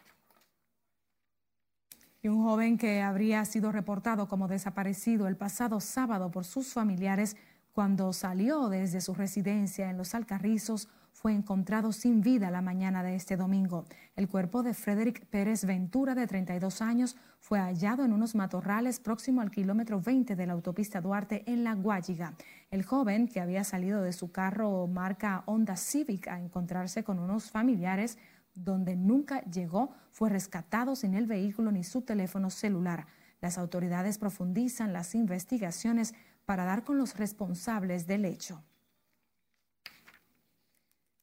Y 2.24 2.28
un 2.28 2.44
joven 2.44 2.78
que 2.78 3.02
habría 3.02 3.44
sido 3.44 3.72
reportado 3.72 4.28
como 4.28 4.46
desaparecido 4.46 5.26
el 5.26 5.36
pasado 5.36 5.80
sábado 5.80 6.30
por 6.30 6.44
sus 6.44 6.72
familiares 6.72 7.36
cuando 7.72 8.12
salió 8.12 8.68
desde 8.68 9.00
su 9.00 9.12
residencia 9.12 9.90
en 9.90 9.98
Los 9.98 10.14
Alcarrizos, 10.14 10.88
fue 11.10 11.32
encontrado 11.32 11.92
sin 11.92 12.20
vida 12.20 12.50
la 12.52 12.62
mañana 12.62 13.02
de 13.02 13.16
este 13.16 13.36
domingo. 13.36 13.86
El 14.14 14.28
cuerpo 14.28 14.62
de 14.62 14.72
Frederick 14.72 15.26
Pérez 15.26 15.64
Ventura, 15.64 16.14
de 16.14 16.28
32 16.28 16.80
años, 16.80 17.16
fue 17.40 17.58
hallado 17.58 18.04
en 18.04 18.12
unos 18.12 18.36
matorrales 18.36 19.00
próximo 19.00 19.40
al 19.40 19.50
kilómetro 19.50 20.00
20 20.00 20.36
de 20.36 20.46
la 20.46 20.52
autopista 20.52 21.00
Duarte 21.00 21.42
en 21.46 21.64
La 21.64 21.74
Guayiga. 21.74 22.34
El 22.70 22.84
joven, 22.84 23.26
que 23.26 23.40
había 23.40 23.64
salido 23.64 24.00
de 24.00 24.12
su 24.12 24.30
carro 24.30 24.86
marca 24.86 25.42
Honda 25.46 25.76
Civic 25.76 26.28
a 26.28 26.38
encontrarse 26.38 27.02
con 27.02 27.18
unos 27.18 27.50
familiares, 27.50 28.16
donde 28.54 28.96
nunca 28.96 29.42
llegó, 29.44 29.94
fue 30.10 30.30
rescatado 30.30 30.96
sin 30.96 31.14
el 31.14 31.26
vehículo 31.26 31.72
ni 31.72 31.84
su 31.84 32.02
teléfono 32.02 32.50
celular. 32.50 33.06
Las 33.40 33.58
autoridades 33.58 34.18
profundizan 34.18 34.92
las 34.92 35.14
investigaciones 35.14 36.14
para 36.44 36.64
dar 36.64 36.84
con 36.84 36.98
los 36.98 37.16
responsables 37.16 38.06
del 38.06 38.24
hecho. 38.24 38.62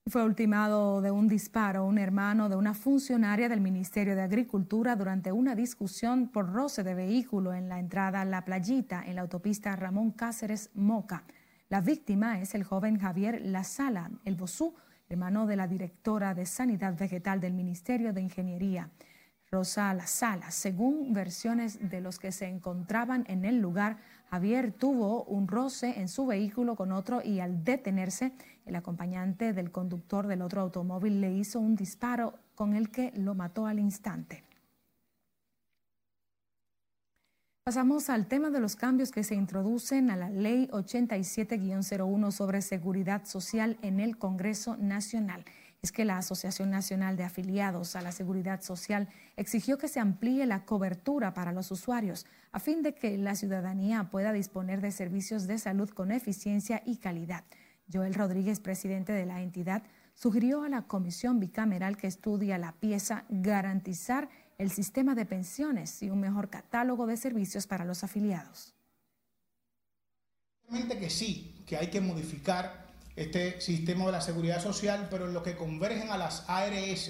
Fue 0.10 0.24
ultimado 0.24 1.02
de 1.02 1.12
un 1.12 1.28
disparo 1.28 1.86
un 1.86 2.00
hermano 2.00 2.50
de 2.50 2.56
una 2.56 2.74
funcionaria 2.74 3.48
del 3.48 3.62
Ministerio 3.62 4.16
de 4.16 4.24
Agricultura 4.24 4.96
durante 4.96 5.32
una 5.32 5.54
discusión 5.54 6.30
por 6.30 6.52
roce 6.52 6.84
de 6.84 6.96
vehículo 6.96 7.54
en 7.54 7.70
la 7.70 7.78
entrada 7.78 8.22
a 8.22 8.26
La 8.26 8.44
Playita 8.44 9.04
en 9.06 9.16
la 9.16 9.22
autopista 9.22 9.76
Ramón 9.76 10.12
Cáceres 10.12 10.72
Moca. 10.74 11.26
La 11.70 11.82
víctima 11.82 12.42
es 12.42 12.56
el 12.56 12.64
joven 12.64 12.98
Javier 12.98 13.40
Lazala, 13.46 14.10
el 14.26 14.36
Bosú, 14.36 14.74
hermano 15.12 15.48
de 15.48 15.56
la 15.56 15.68
directora 15.68 16.36
de 16.36 16.46
Sanidad 16.46 16.96
Vegetal 16.96 17.42
del 17.42 17.54
Ministerio 17.54 18.14
de 18.14 18.22
Ingeniería. 18.22 18.92
Rosa 19.50 19.92
Lazala, 19.96 20.52
según 20.52 21.14
versiones 21.14 21.90
de 21.90 22.00
los 22.00 22.20
que 22.20 22.32
se 22.32 22.46
encontraban 22.46 23.26
en 23.28 23.44
el 23.44 23.60
lugar, 23.60 23.98
Javier 24.30 24.72
tuvo 24.72 25.24
un 25.24 25.48
roce 25.48 26.00
en 26.00 26.10
su 26.10 26.28
vehículo 26.28 26.76
con 26.76 26.92
otro 26.92 27.24
y 27.24 27.40
al 27.40 27.64
detenerse, 27.64 28.34
el 28.68 28.76
acompañante 28.76 29.52
del 29.52 29.72
conductor 29.72 30.28
del 30.28 30.44
otro 30.44 30.62
automóvil 30.62 31.22
le 31.22 31.32
hizo 31.32 31.60
un 31.60 31.76
disparo 31.76 32.36
con 32.54 32.76
el 32.76 32.92
que 32.92 33.12
lo 33.16 33.34
mató 33.34 33.66
al 33.66 33.80
instante. 33.80 34.44
Pasamos 37.70 38.10
al 38.10 38.26
tema 38.26 38.50
de 38.50 38.60
los 38.60 38.76
cambios 38.76 39.12
que 39.12 39.24
se 39.24 39.36
introducen 39.36 40.10
a 40.10 40.16
la 40.16 40.32
Ley 40.32 40.68
87-01 40.72 42.32
sobre 42.32 42.64
seguridad 42.64 43.26
social 43.26 43.78
en 43.84 44.00
el 44.00 44.18
Congreso 44.18 44.76
Nacional 44.78 45.46
es 45.84 45.92
que 45.92 46.04
la 46.04 46.18
Asociación 46.18 46.72
Nacional 46.72 47.16
de 47.16 47.26
Afiliados 47.26 47.96
a 47.96 48.02
la 48.02 48.12
Seguridad 48.12 48.64
Social 48.64 49.08
exigió 49.38 49.78
que 49.78 49.88
se 49.88 50.00
amplíe 50.00 50.48
la 50.48 50.66
cobertura 50.66 51.36
para 51.36 51.52
los 51.52 51.70
usuarios 51.70 52.26
a 52.52 52.60
fin 52.60 52.82
de 52.82 52.96
que 52.96 53.16
la 53.20 53.36
ciudadanía 53.36 54.10
pueda 54.10 54.34
disponer 54.34 54.82
de 54.82 54.90
servicios 54.90 55.46
de 55.46 55.60
salud 55.60 55.92
con 55.92 56.12
eficiencia 56.12 56.82
y 56.88 56.98
calidad. 56.98 57.44
Joel 57.94 58.16
Rodríguez, 58.16 58.60
presidente 58.60 59.14
de 59.14 59.28
la 59.28 59.44
entidad, 59.44 59.84
sugirió 60.16 60.64
a 60.64 60.70
la 60.70 60.88
comisión 60.88 61.40
bicameral 61.40 61.98
que 61.98 62.08
estudia 62.08 62.58
la 62.58 62.72
pieza 62.72 63.26
garantizar 63.30 64.28
el 64.60 64.70
sistema 64.70 65.16
de 65.16 65.26
pensiones 65.26 66.04
y 66.04 66.10
un 66.10 66.20
mejor 66.20 66.50
catálogo 66.50 67.08
de 67.08 67.16
servicios 67.16 67.66
para 67.66 67.86
los 67.86 68.04
afiliados. 68.04 68.74
Realmente 70.64 71.00
que 71.00 71.10
sí, 71.10 71.64
que 71.66 71.78
hay 71.78 71.88
que 71.88 72.02
modificar 72.02 72.88
este 73.16 73.60
sistema 73.62 74.06
de 74.06 74.12
la 74.12 74.22
seguridad 74.22 74.62
social, 74.62 75.08
pero 75.10 75.28
en 75.28 75.34
lo 75.34 75.44
que 75.44 75.56
convergen 75.56 76.12
a 76.12 76.18
las 76.18 76.44
ARS, 76.48 77.10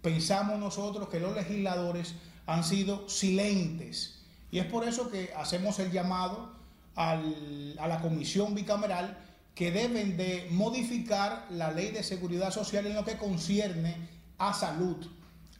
pensamos 0.00 0.58
nosotros 0.60 1.08
que 1.08 1.18
los 1.18 1.34
legisladores 1.34 2.14
han 2.46 2.62
sido 2.62 3.08
silentes. 3.08 4.24
Y 4.52 4.60
es 4.60 4.66
por 4.66 4.86
eso 4.86 5.10
que 5.10 5.32
hacemos 5.36 5.80
el 5.80 5.90
llamado 5.90 6.56
a 6.94 7.16
la 7.16 8.00
comisión 8.00 8.54
bicameral 8.54 9.18
que 9.54 9.72
deben 9.72 10.16
de 10.16 10.46
modificar 10.52 11.46
la 11.50 11.72
ley 11.72 11.90
de 11.90 12.04
seguridad 12.04 12.52
social 12.52 12.86
en 12.86 12.94
lo 12.94 13.04
que 13.04 13.16
concierne 13.16 13.96
a 14.38 14.54
salud. 14.54 15.08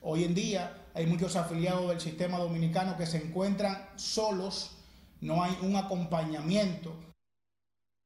Hoy 0.01 0.23
en 0.23 0.35
día 0.35 0.78
hay 0.95 1.07
muchos 1.07 1.37
afiliados 1.37 1.89
del 1.89 2.01
sistema 2.01 2.39
dominicano 2.39 2.97
que 2.97 3.07
se 3.07 3.19
encuentran 3.19 3.77
solos, 3.97 4.77
no 5.21 5.43
hay 5.43 5.57
un 5.63 5.77
acompañamiento 5.77 6.95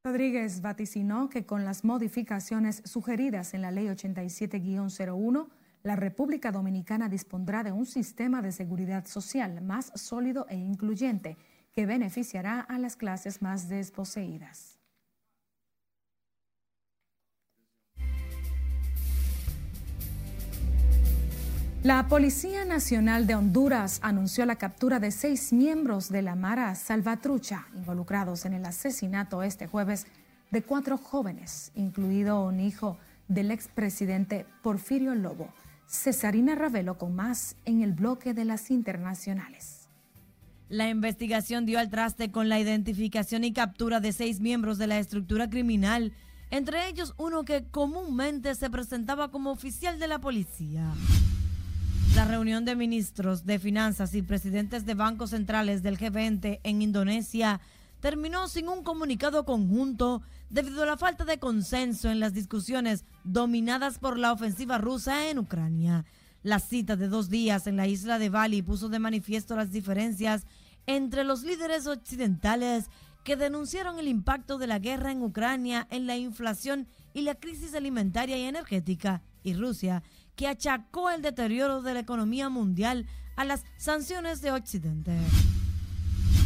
Rodríguez 0.05 0.63
vaticinó 0.63 1.29
que 1.29 1.47
con 1.47 1.65
las 1.65 1.85
modificaciones 1.85 2.83
sugeridas 2.85 3.55
en 3.55 3.63
la 3.63 3.71
Ley 3.71 3.87
87-01, 3.87 5.49
la 5.85 5.95
República 5.95 6.51
Dominicana 6.51 7.09
dispondrá 7.09 7.63
de 7.63 7.71
un 7.71 7.87
sistema 7.87 8.43
de 8.43 8.51
seguridad 8.51 9.07
social 9.07 9.63
más 9.63 9.93
sólido 9.95 10.47
e 10.49 10.57
incluyente 10.57 11.37
que 11.73 11.87
beneficiará 11.87 12.59
a 12.61 12.81
las 12.81 12.97
clases 12.97 13.43
más 13.43 13.69
desposeídas. 13.69 14.82
La 21.83 22.07
Policía 22.07 22.65
Nacional 22.65 23.27
de 23.27 23.35
Honduras 23.35 23.99
anunció 24.05 24.47
la 24.47 24.55
captura 24.55 25.01
de 25.01 25.11
seis 25.11 25.53
miembros 25.53 26.11
de 26.11 26.23
la 26.23 26.37
Mara 26.37 26.73
Salvatrucha 26.77 27.67
involucrados 27.75 28.45
en 28.45 28.53
el 28.53 28.65
asesinato 28.67 29.43
este 29.43 29.67
jueves 29.67 30.07
de 30.53 30.63
cuatro 30.63 30.97
jóvenes, 30.97 31.73
incluido 31.75 32.45
un 32.45 32.61
hijo 32.61 32.99
del 33.27 33.51
expresidente 33.51 34.47
Porfirio 34.63 35.17
Lobo. 35.17 35.53
Cesarina 35.89 36.55
Ravelo 36.55 36.99
con 36.99 37.17
más 37.17 37.57
en 37.65 37.83
el 37.83 37.95
bloque 37.95 38.33
de 38.33 38.45
las 38.45 38.71
internacionales. 38.71 39.89
La 40.69 40.89
investigación 40.89 41.67
dio 41.67 41.81
al 41.81 41.91
traste 41.91 42.31
con 42.31 42.49
la 42.49 42.61
identificación 42.61 43.43
y 43.43 43.53
captura 43.53 43.99
de 43.99 44.13
seis 44.13 44.39
miembros 44.39 44.79
de 44.79 44.87
la 44.87 45.01
estructura 45.01 45.51
criminal, 45.51 46.13
entre 46.51 46.87
ellos 46.87 47.13
uno 47.19 47.45
que 47.45 47.65
comúnmente 47.65 48.55
se 48.55 48.71
presentaba 48.71 49.33
como 49.33 49.51
oficial 49.51 49.99
de 49.99 50.07
la 50.07 50.21
policía. 50.21 50.85
La 52.15 52.27
reunión 52.27 52.67
de 52.67 52.77
ministros 52.77 53.47
de 53.47 53.59
finanzas 53.59 54.15
y 54.15 54.21
presidentes 54.21 54.85
de 54.85 54.93
bancos 54.93 55.31
centrales 55.31 55.83
del 55.83 55.99
G20 55.99 56.61
en 56.63 56.83
Indonesia 56.83 57.59
terminó 58.01 58.49
sin 58.49 58.69
un 58.69 58.85
comunicado 58.85 59.47
conjunto 59.47 60.21
debido 60.51 60.83
a 60.83 60.87
la 60.87 60.99
falta 60.99 61.25
de 61.25 61.39
consenso 61.39 62.11
en 62.11 62.21
las 62.21 62.35
discusiones 62.35 63.07
dominadas 63.25 63.99
por 63.99 64.19
la 64.19 64.31
ofensiva 64.33 64.77
rusa 64.77 65.31
en 65.31 65.39
Ucrania. 65.39 66.05
La 66.43 66.59
cita 66.59 66.97
de 66.97 67.09
dos 67.09 67.31
días 67.31 67.67
en 67.67 67.77
la 67.77 67.87
isla 67.87 68.19
de 68.19 68.29
Bali 68.29 68.61
puso 68.61 68.91
de 68.91 68.99
manifiesto 68.99 69.57
las 69.57 69.71
diferencias 69.71 70.47
entre 70.87 71.25
los 71.25 71.43
líderes 71.45 71.87
occidentales 71.87 72.91
que 73.25 73.37
denunciaron 73.37 73.99
el 73.99 74.09
impacto 74.09 74.59
de 74.59 74.67
la 74.67 74.81
guerra 74.81 75.13
en 75.13 75.23
Ucrania 75.23 75.87
en 75.91 76.07
la 76.07 76.17
inflación 76.19 76.89
y 77.15 77.23
la 77.23 77.37
crisis 77.37 77.75
alimentaria 77.75 78.37
y 78.37 78.43
energética, 78.43 79.23
y 79.45 79.55
Rusia, 79.55 80.03
que 80.37 80.49
achacó 80.49 81.11
el 81.11 81.23
deterioro 81.23 81.83
de 81.83 81.95
la 81.95 82.01
economía 82.01 82.49
mundial 82.49 83.07
a 83.37 83.45
las 83.45 83.65
sanciones 83.77 84.41
de 84.41 84.53
Occidente. 84.53 85.13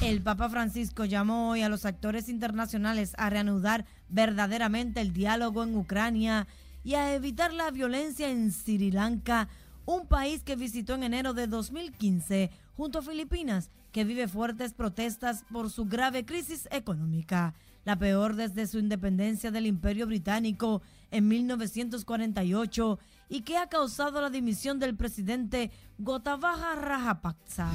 El 0.02 0.22
Papa 0.22 0.48
Francisco 0.48 1.04
llamó 1.04 1.50
hoy 1.50 1.62
a 1.62 1.68
los 1.68 1.84
actores 1.84 2.28
internacionales 2.28 3.14
a 3.16 3.30
reanudar 3.30 3.86
verdaderamente 4.08 5.00
el 5.00 5.12
diálogo 5.12 5.62
en 5.62 5.74
Ucrania 5.76 6.46
y 6.84 6.94
a 6.94 7.14
evitar 7.14 7.52
la 7.52 7.70
violencia 7.70 8.28
en 8.28 8.52
Sri 8.52 8.90
Lanka, 8.90 9.48
un 9.86 10.06
país 10.06 10.42
que 10.42 10.54
visitó 10.54 10.94
en 10.94 11.02
enero 11.02 11.32
de 11.32 11.46
2015 11.46 12.50
junto 12.76 12.98
a 12.98 13.02
Filipinas, 13.02 13.70
que 13.90 14.04
vive 14.04 14.28
fuertes 14.28 14.74
protestas 14.74 15.44
por 15.50 15.70
su 15.70 15.86
grave 15.86 16.26
crisis 16.26 16.68
económica, 16.70 17.54
la 17.86 17.96
peor 17.96 18.34
desde 18.34 18.66
su 18.66 18.80
independencia 18.80 19.52
del 19.52 19.64
Imperio 19.64 20.08
Británico 20.08 20.82
en 21.12 21.28
1948 21.28 22.98
y 23.28 23.42
que 23.42 23.56
ha 23.56 23.68
causado 23.68 24.20
la 24.20 24.28
dimisión 24.28 24.80
del 24.80 24.96
presidente 24.96 25.70
Gotabaya 25.96 26.74
Rajapaksa. 26.74 27.70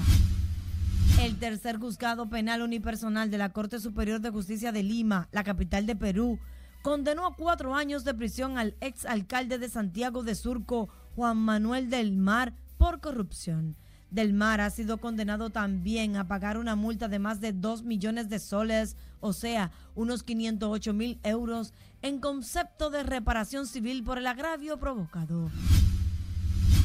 El 1.21 1.37
tercer 1.39 1.77
juzgado 1.77 2.29
penal 2.29 2.61
unipersonal 2.61 3.31
de 3.31 3.37
la 3.37 3.53
Corte 3.53 3.79
Superior 3.79 4.19
de 4.19 4.31
Justicia 4.31 4.73
de 4.73 4.83
Lima, 4.83 5.29
la 5.31 5.45
capital 5.45 5.85
de 5.85 5.95
Perú, 5.95 6.39
condenó 6.81 7.25
a 7.25 7.35
cuatro 7.37 7.73
años 7.73 8.03
de 8.03 8.13
prisión 8.13 8.57
al 8.57 8.75
ex 8.81 9.05
alcalde 9.05 9.59
de 9.59 9.69
Santiago 9.69 10.23
de 10.23 10.35
Surco, 10.35 10.89
Juan 11.15 11.37
Manuel 11.37 11.89
del 11.89 12.17
Mar, 12.17 12.53
por 12.77 12.99
corrupción. 12.99 13.77
Del 14.11 14.33
Mar 14.33 14.59
ha 14.59 14.69
sido 14.69 14.97
condenado 14.97 15.49
también 15.51 16.17
a 16.17 16.27
pagar 16.27 16.57
una 16.57 16.75
multa 16.75 17.07
de 17.07 17.17
más 17.17 17.39
de 17.39 17.53
2 17.53 17.83
millones 17.83 18.27
de 18.27 18.39
soles, 18.39 18.97
o 19.21 19.31
sea, 19.31 19.71
unos 19.95 20.23
508 20.23 20.93
mil 20.93 21.17
euros, 21.23 21.73
en 22.01 22.19
concepto 22.19 22.89
de 22.89 23.03
reparación 23.03 23.67
civil 23.67 24.03
por 24.03 24.17
el 24.17 24.27
agravio 24.27 24.77
provocado. 24.77 25.49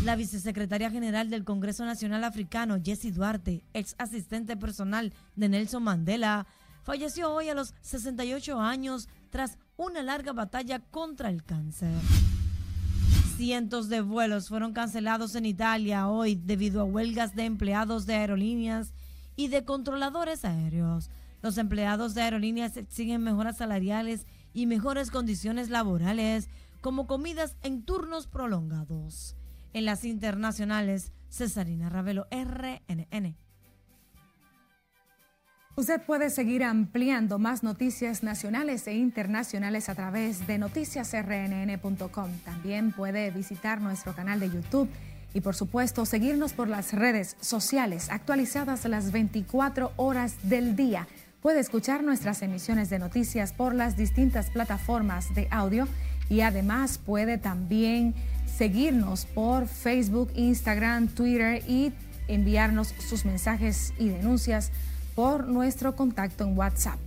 La 0.04 0.14
vicesecretaria 0.14 0.88
general 0.88 1.28
del 1.28 1.42
Congreso 1.42 1.84
Nacional 1.84 2.22
Africano, 2.22 2.78
Jessie 2.80 3.10
Duarte, 3.10 3.64
ex 3.74 3.96
asistente 3.98 4.56
personal 4.56 5.12
de 5.34 5.48
Nelson 5.48 5.82
Mandela, 5.82 6.46
falleció 6.84 7.32
hoy 7.32 7.48
a 7.48 7.54
los 7.54 7.74
68 7.80 8.60
años 8.60 9.08
tras 9.30 9.58
una 9.76 10.04
larga 10.04 10.32
batalla 10.32 10.78
contra 10.78 11.28
el 11.28 11.42
cáncer. 11.42 11.90
Cientos 13.36 13.90
de 13.90 14.00
vuelos 14.00 14.48
fueron 14.48 14.72
cancelados 14.72 15.34
en 15.34 15.44
Italia 15.44 16.08
hoy 16.08 16.36
debido 16.36 16.80
a 16.80 16.84
huelgas 16.84 17.34
de 17.36 17.44
empleados 17.44 18.06
de 18.06 18.14
aerolíneas 18.14 18.94
y 19.36 19.48
de 19.48 19.62
controladores 19.62 20.46
aéreos. 20.46 21.10
Los 21.42 21.58
empleados 21.58 22.14
de 22.14 22.22
aerolíneas 22.22 22.78
exigen 22.78 23.22
mejoras 23.22 23.58
salariales 23.58 24.26
y 24.54 24.64
mejores 24.64 25.10
condiciones 25.10 25.68
laborales, 25.68 26.48
como 26.80 27.06
comidas 27.06 27.56
en 27.62 27.82
turnos 27.82 28.26
prolongados. 28.26 29.36
En 29.74 29.84
las 29.84 30.06
internacionales, 30.06 31.12
Cesarina 31.28 31.90
Ravelo, 31.90 32.26
RNN. 32.30 33.36
Usted 35.78 36.00
puede 36.00 36.30
seguir 36.30 36.64
ampliando 36.64 37.38
más 37.38 37.62
noticias 37.62 38.22
nacionales 38.22 38.86
e 38.86 38.94
internacionales 38.94 39.90
a 39.90 39.94
través 39.94 40.46
de 40.46 40.56
noticiasrnn.com. 40.56 42.30
También 42.46 42.92
puede 42.92 43.30
visitar 43.30 43.82
nuestro 43.82 44.14
canal 44.14 44.40
de 44.40 44.48
YouTube 44.48 44.88
y 45.34 45.42
por 45.42 45.54
supuesto 45.54 46.06
seguirnos 46.06 46.54
por 46.54 46.68
las 46.68 46.94
redes 46.94 47.36
sociales 47.42 48.08
actualizadas 48.08 48.86
las 48.86 49.12
24 49.12 49.92
horas 49.96 50.36
del 50.44 50.76
día. 50.76 51.08
Puede 51.42 51.60
escuchar 51.60 52.02
nuestras 52.02 52.40
emisiones 52.40 52.88
de 52.88 52.98
noticias 52.98 53.52
por 53.52 53.74
las 53.74 53.98
distintas 53.98 54.48
plataformas 54.48 55.34
de 55.34 55.46
audio 55.50 55.86
y 56.30 56.40
además 56.40 56.96
puede 56.96 57.36
también 57.36 58.14
seguirnos 58.46 59.26
por 59.26 59.66
Facebook, 59.66 60.30
Instagram, 60.36 61.08
Twitter 61.08 61.62
y 61.68 61.92
enviarnos 62.28 62.94
sus 62.98 63.26
mensajes 63.26 63.92
y 63.98 64.08
denuncias 64.08 64.72
por 65.16 65.48
nuestro 65.48 65.96
contacto 65.96 66.44
en 66.44 66.56
WhatsApp. 66.56 66.98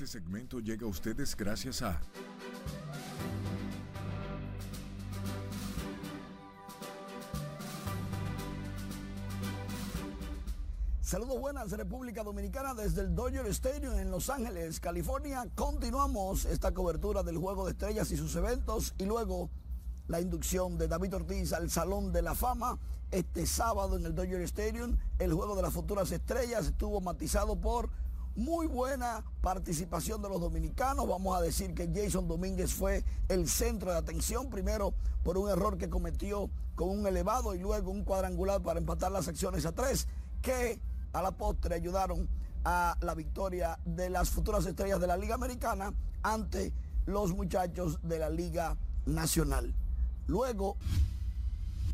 Este 0.00 0.18
segmento 0.18 0.60
llega 0.60 0.86
a 0.86 0.88
ustedes 0.88 1.36
gracias 1.36 1.82
a... 1.82 2.00
Saludos 11.02 11.38
buenas, 11.38 11.70
República 11.72 12.22
Dominicana, 12.24 12.72
desde 12.72 13.02
el 13.02 13.14
Dodger 13.14 13.44
Stadium 13.48 13.92
en 13.98 14.10
Los 14.10 14.30
Ángeles, 14.30 14.80
California. 14.80 15.46
Continuamos 15.54 16.46
esta 16.46 16.72
cobertura 16.72 17.22
del 17.22 17.36
Juego 17.36 17.66
de 17.66 17.72
Estrellas 17.72 18.10
y 18.10 18.16
sus 18.16 18.34
eventos 18.36 18.94
y 18.96 19.04
luego 19.04 19.50
la 20.08 20.22
inducción 20.22 20.78
de 20.78 20.88
David 20.88 21.14
Ortiz 21.14 21.52
al 21.52 21.68
Salón 21.68 22.10
de 22.10 22.22
la 22.22 22.34
Fama. 22.34 22.78
Este 23.10 23.44
sábado 23.44 23.98
en 23.98 24.06
el 24.06 24.14
Dodger 24.14 24.40
Stadium, 24.40 24.96
el 25.18 25.34
Juego 25.34 25.56
de 25.56 25.60
las 25.60 25.74
Futuras 25.74 26.10
Estrellas 26.10 26.68
estuvo 26.68 27.02
matizado 27.02 27.60
por 27.60 27.90
muy 28.36 28.66
buena 28.66 29.24
participación 29.40 30.22
de 30.22 30.28
los 30.28 30.40
dominicanos. 30.40 31.08
Vamos 31.08 31.36
a 31.36 31.40
decir 31.40 31.74
que 31.74 31.90
Jason 31.92 32.28
Domínguez 32.28 32.72
fue 32.72 33.04
el 33.28 33.48
centro 33.48 33.90
de 33.90 33.98
atención, 33.98 34.50
primero 34.50 34.94
por 35.22 35.36
un 35.36 35.50
error 35.50 35.76
que 35.76 35.90
cometió 35.90 36.50
con 36.74 36.90
un 36.90 37.06
elevado 37.06 37.54
y 37.54 37.58
luego 37.58 37.90
un 37.90 38.04
cuadrangular 38.04 38.62
para 38.62 38.78
empatar 38.78 39.12
las 39.12 39.28
acciones 39.28 39.66
a 39.66 39.72
tres, 39.72 40.06
que 40.42 40.80
a 41.12 41.22
la 41.22 41.32
postre 41.32 41.74
ayudaron 41.74 42.28
a 42.64 42.96
la 43.00 43.14
victoria 43.14 43.78
de 43.84 44.10
las 44.10 44.30
futuras 44.30 44.64
estrellas 44.66 45.00
de 45.00 45.06
la 45.06 45.16
Liga 45.16 45.34
Americana 45.34 45.92
ante 46.22 46.72
los 47.06 47.32
muchachos 47.32 47.98
de 48.02 48.18
la 48.18 48.30
Liga 48.30 48.76
Nacional. 49.06 49.74
Luego 50.26 50.76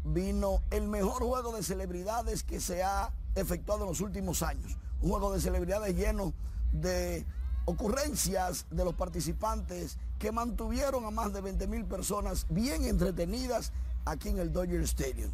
vino 0.04 0.60
el 0.70 0.86
mejor 0.86 1.22
juego 1.24 1.56
de 1.56 1.62
celebridades 1.62 2.44
que 2.44 2.60
se 2.60 2.82
ha 2.82 3.12
efectuado 3.34 3.82
en 3.82 3.88
los 3.88 4.00
últimos 4.00 4.42
años 4.42 4.76
un 5.00 5.10
juego 5.10 5.32
de 5.32 5.40
celebridades 5.40 5.94
lleno 5.94 6.32
de 6.72 7.26
ocurrencias 7.66 8.66
de 8.70 8.84
los 8.84 8.94
participantes 8.94 9.98
que 10.18 10.32
mantuvieron 10.32 11.04
a 11.04 11.10
más 11.10 11.32
de 11.32 11.40
20 11.40 11.66
mil 11.66 11.84
personas 11.84 12.46
bien 12.48 12.84
entretenidas 12.84 13.72
aquí 14.04 14.28
en 14.28 14.38
el 14.38 14.52
Dodger 14.52 14.80
Stadium. 14.82 15.30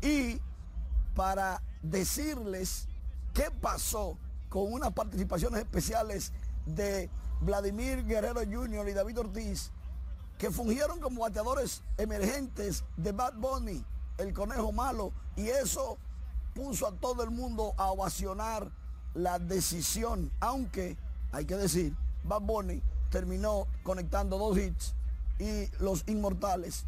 Y 0.00 0.40
para 1.14 1.62
decirles 1.82 2.88
qué 3.34 3.50
pasó 3.50 4.16
con 4.48 4.72
unas 4.72 4.92
participaciones 4.92 5.60
especiales 5.60 6.32
de 6.64 7.10
Vladimir 7.40 8.04
Guerrero 8.04 8.40
Jr. 8.40 8.88
y 8.88 8.92
David 8.92 9.20
Ortiz, 9.20 9.70
que 10.38 10.50
fungieron 10.50 11.00
como 11.00 11.22
bateadores 11.22 11.82
emergentes 11.96 12.84
de 12.96 13.12
Bad 13.12 13.34
Bunny, 13.34 13.84
el 14.18 14.32
conejo 14.32 14.72
malo, 14.72 15.12
y 15.36 15.48
eso 15.48 15.98
puso 16.58 16.88
a 16.88 16.90
todo 16.90 17.22
el 17.22 17.30
mundo 17.30 17.72
a 17.76 17.92
ovacionar 17.92 18.72
la 19.14 19.38
decisión, 19.38 20.32
aunque 20.40 20.96
hay 21.30 21.44
que 21.44 21.54
decir, 21.54 21.94
Bad 22.24 22.40
Bunny 22.40 22.82
terminó 23.10 23.68
conectando 23.84 24.38
dos 24.38 24.58
hits 24.58 24.92
y 25.38 25.68
los 25.80 26.02
inmortales 26.08 26.84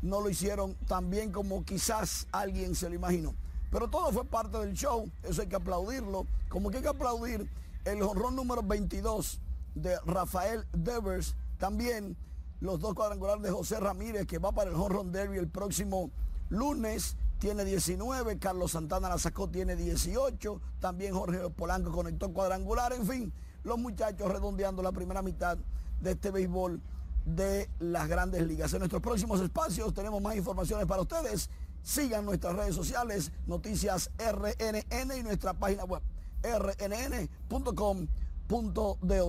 no 0.00 0.22
lo 0.22 0.30
hicieron 0.30 0.74
tan 0.86 1.10
bien 1.10 1.30
como 1.30 1.62
quizás 1.62 2.26
alguien 2.32 2.74
se 2.74 2.88
lo 2.88 2.94
imaginó. 2.94 3.34
Pero 3.70 3.88
todo 3.88 4.10
fue 4.12 4.24
parte 4.24 4.56
del 4.56 4.72
show, 4.72 5.10
eso 5.22 5.42
hay 5.42 5.48
que 5.48 5.56
aplaudirlo, 5.56 6.26
como 6.48 6.70
que 6.70 6.78
hay 6.78 6.82
que 6.82 6.88
aplaudir 6.88 7.50
el 7.84 8.02
honrón 8.02 8.34
número 8.34 8.62
22 8.62 9.40
de 9.74 9.94
Rafael 10.06 10.66
Devers, 10.72 11.36
también 11.58 12.16
los 12.60 12.80
dos 12.80 12.94
cuadrangulares 12.94 13.42
de 13.42 13.50
José 13.50 13.78
Ramírez, 13.78 14.26
que 14.26 14.38
va 14.38 14.52
para 14.52 14.70
el 14.70 14.76
honrón 14.76 15.12
derby 15.12 15.36
el 15.36 15.48
próximo 15.48 16.10
lunes, 16.48 17.16
tiene 17.42 17.64
19, 17.64 18.38
Carlos 18.38 18.70
Santana 18.70 19.08
la 19.08 19.18
sacó, 19.18 19.50
tiene 19.50 19.74
18, 19.74 20.60
también 20.78 21.12
Jorge 21.12 21.40
Polanco 21.50 21.90
conectó 21.90 22.32
cuadrangular, 22.32 22.92
en 22.92 23.04
fin, 23.04 23.32
los 23.64 23.78
muchachos 23.78 24.30
redondeando 24.30 24.80
la 24.80 24.92
primera 24.92 25.22
mitad 25.22 25.58
de 26.00 26.12
este 26.12 26.30
béisbol 26.30 26.80
de 27.24 27.68
las 27.80 28.06
grandes 28.06 28.46
ligas. 28.46 28.72
En 28.74 28.78
nuestros 28.78 29.02
próximos 29.02 29.40
espacios 29.40 29.92
tenemos 29.92 30.22
más 30.22 30.36
informaciones 30.36 30.86
para 30.86 31.02
ustedes. 31.02 31.50
Sigan 31.82 32.24
nuestras 32.24 32.54
redes 32.54 32.76
sociales, 32.76 33.32
noticias 33.48 34.12
RNN 34.18 35.18
y 35.18 35.24
nuestra 35.24 35.52
página 35.52 35.82
web 35.82 36.02
rnn.com.do. 36.44 37.32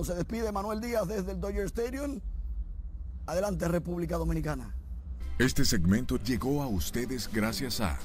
Se 0.04 0.14
despide 0.14 0.52
Manuel 0.52 0.80
Díaz 0.80 1.08
desde 1.08 1.32
el 1.32 1.40
Dodger 1.40 1.66
Stadium. 1.66 2.20
Adelante 3.26 3.66
República 3.66 4.18
Dominicana. 4.18 4.72
Este 5.38 5.64
segmento 5.64 6.16
llegó 6.16 6.62
a 6.62 6.68
ustedes 6.68 7.30
gracias 7.32 7.80
a... 7.80 7.98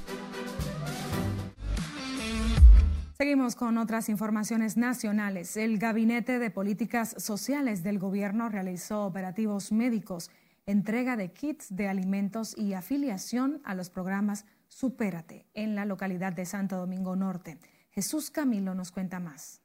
Seguimos 3.17 3.55
con 3.55 3.77
otras 3.77 4.09
informaciones 4.09 4.77
nacionales. 4.77 5.57
El 5.57 5.77
Gabinete 5.77 6.39
de 6.39 6.49
Políticas 6.51 7.15
Sociales 7.17 7.83
del 7.83 7.99
Gobierno 7.99 8.49
realizó 8.49 9.03
operativos 9.03 9.71
médicos, 9.71 10.31
entrega 10.65 11.17
de 11.17 11.31
kits 11.31 11.75
de 11.75 11.87
alimentos 11.87 12.57
y 12.57 12.73
afiliación 12.73 13.61
a 13.63 13.75
los 13.75 13.89
programas 13.89 14.45
Supérate 14.69 15.47
en 15.55 15.75
la 15.75 15.83
localidad 15.83 16.31
de 16.31 16.45
Santo 16.45 16.77
Domingo 16.77 17.15
Norte. 17.15 17.57
Jesús 17.91 18.29
Camilo 18.29 18.75
nos 18.75 18.91
cuenta 18.91 19.19
más. 19.19 19.61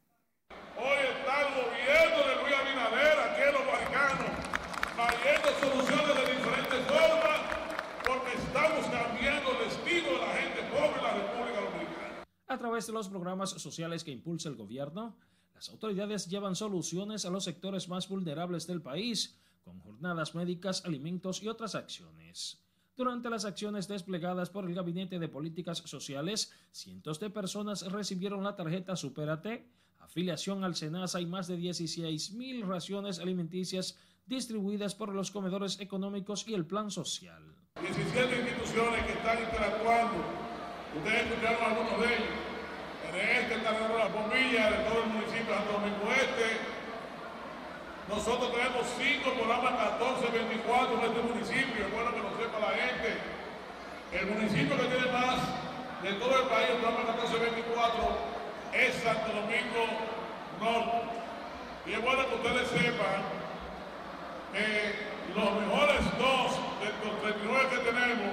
Hoy 0.77 0.99
está 1.19 1.43
el 1.43 1.55
gobierno 1.55 2.19
de 2.27 2.35
Luis 2.43 2.55
Abinader 2.57 3.19
aquí 3.21 3.43
en 3.47 3.53
los 3.53 3.67
Baricanos, 3.67 4.33
trayendo 4.97 5.49
soluciones 5.61 6.15
de 6.17 6.35
diferentes 6.35 6.81
formas, 6.89 7.41
porque 8.03 8.33
estamos 8.33 8.87
cambiando 8.87 9.51
el 9.53 9.69
destino 9.69 10.09
de 10.09 10.19
la 10.19 10.33
gente 10.35 10.61
pobre 10.73 10.97
en 10.97 11.05
la 11.05 11.13
República 11.15 11.61
Dominicana. 11.61 12.25
A 12.49 12.59
través 12.75 12.87
de 12.89 12.93
los 12.93 13.09
programas 13.09 13.51
sociales 13.51 14.03
que 14.03 14.11
impulsa 14.11 14.49
el 14.49 14.57
gobierno, 14.57 15.17
las 15.55 15.69
autoridades 15.69 16.27
llevan 16.27 16.57
soluciones 16.57 17.25
a 17.25 17.31
los 17.31 17.45
sectores 17.45 17.89
más 17.89 18.09
vulnerables 18.09 18.67
del 18.67 18.83
país, 18.83 19.39
con 19.63 19.79
jornadas 19.79 20.35
médicas, 20.35 20.85
alimentos 20.85 21.41
y 21.41 21.47
otras 21.47 21.77
acciones. 21.77 22.65
Durante 22.97 23.31
las 23.31 23.45
acciones 23.45 23.87
desplegadas 23.87 24.51
por 24.51 24.65
el 24.65 24.75
Gabinete 24.75 25.21
de 25.21 25.29
Políticas 25.29 25.85
Sociales, 25.87 26.51
cientos 26.73 27.21
de 27.21 27.31
personas 27.31 27.93
recibieron 27.93 28.43
la 28.43 28.57
tarjeta 28.57 28.97
Supérate, 28.97 29.69
afiliación 30.01 30.65
al 30.65 30.75
SENASA 30.75 31.21
y 31.21 31.27
más 31.27 31.47
de 31.47 31.57
16 31.57 32.33
mil 32.33 32.67
raciones 32.67 33.21
alimenticias 33.21 33.97
distribuidas 34.27 34.97
por 34.97 35.15
los 35.15 35.31
comedores 35.31 35.79
económicos 35.79 36.49
y 36.49 36.55
el 36.55 36.67
Plan 36.67 36.91
Social. 36.91 37.55
17 37.81 38.41
instituciones 38.41 39.07
que 39.07 39.13
están 39.13 39.39
interactuando, 39.45 40.25
ustedes 40.99 41.31
escucharon 41.31 41.63
algunos 41.63 42.01
de 42.01 42.07
ellos. 42.17 42.44
En 43.15 43.29
este 43.31 43.55
están 43.55 43.79
dando 43.79 43.97
la 43.97 44.11
bombilla 44.11 44.71
de 44.71 44.79
todo 44.91 45.07
el 45.07 45.11
municipio 45.15 45.47
de 45.47 45.55
Santo 45.55 45.73
Domingo 45.79 46.03
Este, 46.11 46.59
nosotros 48.11 48.51
tenemos 48.51 48.83
cinco 48.99 49.31
programas 49.39 49.71
1424 50.03 50.99
en 50.99 51.05
este 51.07 51.23
municipio, 51.23 51.87
es 51.87 51.93
bueno 51.95 52.11
que 52.11 52.27
lo 52.27 52.31
sepa 52.35 52.59
la 52.59 52.75
gente. 52.75 53.23
El 54.11 54.27
municipio 54.35 54.75
que 54.77 54.87
tiene 54.91 55.07
más 55.15 55.39
de 56.03 56.13
todo 56.19 56.35
el 56.43 56.47
país, 56.51 56.75
el 56.75 56.83
programa 56.83 57.15
1424, 57.15 58.75
es 58.75 58.95
Santo 58.99 59.31
Domingo 59.31 59.83
Norte. 60.59 60.99
Y 61.87 61.93
es 61.95 62.03
bueno 62.03 62.27
que 62.27 62.35
ustedes 62.35 62.67
sepan 62.67 63.23
que 64.51 65.39
los 65.39 65.51
mejores 65.55 66.03
dos 66.19 66.51
de 66.83 66.91
los 66.99 67.15
39 67.23 67.71
que 67.71 67.79
tenemos 67.79 68.31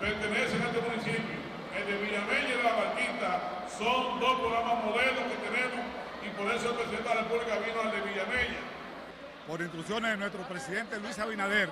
pertenecen 0.00 0.62
a 0.62 0.66
este 0.68 0.80
municipio. 0.84 1.37
El 1.78 1.86
de 1.86 1.96
Villameña 2.06 2.48
y 2.48 2.56
de 2.56 2.62
la 2.62 2.72
Barquita 2.72 3.40
son 3.78 4.18
dos 4.18 4.40
programas 4.40 4.84
modelos 4.84 5.22
que 5.30 5.48
tenemos 5.48 5.86
y 6.26 6.28
por 6.36 6.52
eso 6.52 6.70
el 6.70 6.76
presidente 6.76 7.08
de 7.08 7.14
la 7.14 7.20
República 7.22 7.58
vino 7.64 7.80
al 7.80 7.92
de 7.92 8.00
Villamella. 8.00 8.58
Por 9.46 9.60
instrucciones 9.60 10.10
de 10.10 10.16
nuestro 10.16 10.42
presidente 10.42 10.98
Luis 10.98 11.18
Abinader, 11.20 11.70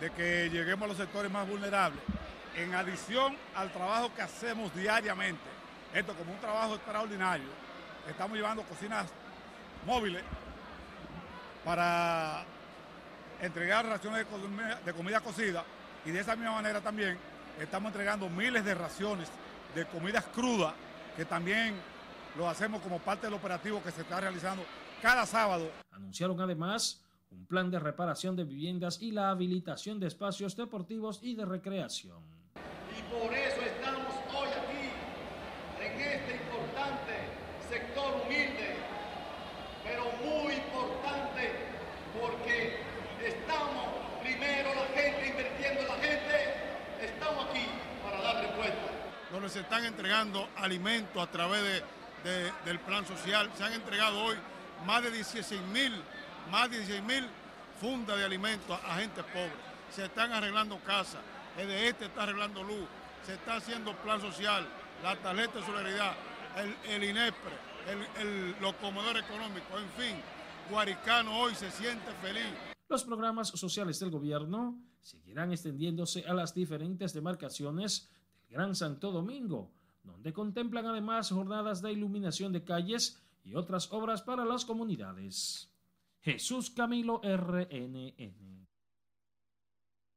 de 0.00 0.10
que 0.10 0.48
lleguemos 0.48 0.84
a 0.84 0.88
los 0.88 0.96
sectores 0.96 1.30
más 1.30 1.48
vulnerables, 1.48 2.00
en 2.54 2.72
adición 2.74 3.36
al 3.56 3.72
trabajo 3.72 4.14
que 4.14 4.22
hacemos 4.22 4.72
diariamente, 4.74 5.42
esto 5.92 6.14
como 6.14 6.32
un 6.32 6.38
trabajo 6.38 6.76
extraordinario, 6.76 7.48
estamos 8.08 8.36
llevando 8.36 8.62
cocinas 8.62 9.06
móviles 9.84 10.22
para 11.64 12.44
entregar 13.42 13.86
raciones 13.86 14.24
de 14.84 14.92
comida, 14.92 15.20
cocida 15.20 15.64
y 16.04 16.12
de 16.12 16.20
esa 16.20 16.36
misma 16.36 16.52
manera 16.52 16.80
también 16.80 17.18
estamos 17.60 17.88
entregando 17.90 18.28
miles 18.28 18.64
de 18.64 18.74
raciones 18.74 19.28
de 19.74 19.86
comidas 19.86 20.24
crudas 20.26 20.74
que 21.16 21.24
también 21.24 21.74
lo 22.36 22.48
hacemos 22.48 22.82
como 22.82 22.98
parte 22.98 23.26
del 23.26 23.34
operativo 23.34 23.82
que 23.82 23.90
se 23.90 24.02
está 24.02 24.20
realizando 24.20 24.64
cada 25.00 25.24
sábado. 25.24 25.70
Anunciaron 25.92 26.40
además 26.40 27.02
un 27.30 27.46
plan 27.46 27.70
de 27.70 27.78
reparación 27.78 28.36
de 28.36 28.44
viviendas 28.44 29.00
y 29.00 29.10
la 29.10 29.30
habilitación 29.30 29.98
de 29.98 30.06
espacios 30.06 30.56
deportivos 30.56 31.20
y 31.22 31.34
de 31.34 31.44
recreación. 31.44 32.22
Y 32.96 33.02
por 33.12 33.32
eso 33.32 33.60
estamos 33.62 34.12
hoy 34.34 34.48
aquí, 34.48 34.90
en 35.80 36.00
este 36.00 36.36
importante 36.36 37.12
sector 37.68 38.22
humilde, 38.24 38.76
pero 39.84 40.04
muy 40.24 40.54
importante 40.54 41.52
porque 42.20 42.80
estamos 43.24 43.86
primero 44.22 44.74
la 44.74 44.86
gente 45.00 45.28
invirtiendo 45.28 45.80
en 45.82 45.88
la 45.88 45.94
gente, 45.94 46.36
estamos 47.02 47.46
aquí 47.50 47.66
para 48.02 48.22
dar 48.22 48.42
respuesta. 48.42 48.96
Donde 49.30 49.45
se 49.56 49.62
están 49.62 49.86
entregando 49.86 50.46
alimentos 50.56 51.16
a 51.16 51.30
través 51.30 51.82
de, 52.22 52.52
del 52.66 52.78
plan 52.80 53.06
social, 53.06 53.50
se 53.56 53.64
han 53.64 53.72
entregado 53.72 54.22
hoy 54.22 54.36
más 54.84 55.02
de 55.02 55.10
16 55.10 55.62
mil, 55.72 55.94
más 56.50 56.70
de 56.70 56.76
16 56.76 57.02
mil 57.04 57.26
fundas 57.80 58.18
de 58.18 58.24
alimentos 58.26 58.78
a, 58.84 58.96
gente 58.96 59.22
pobre. 59.22 59.54
Se 59.90 60.04
están 60.04 60.30
arreglando 60.32 60.78
casas, 60.80 61.22
el 61.56 61.68
de 61.68 61.88
este 61.88 62.04
está 62.04 62.24
arreglando 62.24 62.62
luz, 62.62 62.86
se 63.24 63.32
está 63.32 63.56
haciendo 63.56 63.96
plan 64.02 64.20
social, 64.20 64.66
la 65.02 65.16
tarjeta 65.16 65.60
de 65.60 65.64
solidaridad, 65.64 66.12
el, 66.58 66.92
el 66.92 67.04
INEPRE, 67.04 67.52
el, 67.88 68.26
el, 68.26 68.56
los 68.60 68.74
comedores 68.74 69.24
económicos, 69.24 69.80
en 69.80 69.88
fin, 70.04 70.22
Guaricano 70.68 71.40
hoy 71.40 71.54
se 71.54 71.70
siente 71.70 72.12
feliz. 72.20 72.52
Los 72.90 73.04
programas 73.04 73.48
sociales 73.48 73.98
del 74.00 74.10
gobierno 74.10 74.78
seguirán 75.00 75.50
extendiéndose 75.50 76.26
a 76.26 76.34
las 76.34 76.52
diferentes 76.52 77.14
demarcaciones 77.14 78.10
Gran 78.48 78.74
Santo 78.74 79.12
Domingo, 79.12 79.70
donde 80.02 80.32
contemplan 80.32 80.86
además 80.86 81.30
jornadas 81.30 81.82
de 81.82 81.92
iluminación 81.92 82.52
de 82.52 82.64
calles 82.64 83.20
y 83.44 83.54
otras 83.54 83.92
obras 83.92 84.22
para 84.22 84.44
las 84.44 84.64
comunidades. 84.64 85.70
Jesús 86.20 86.70
Camilo 86.70 87.20
RNN. 87.22 88.66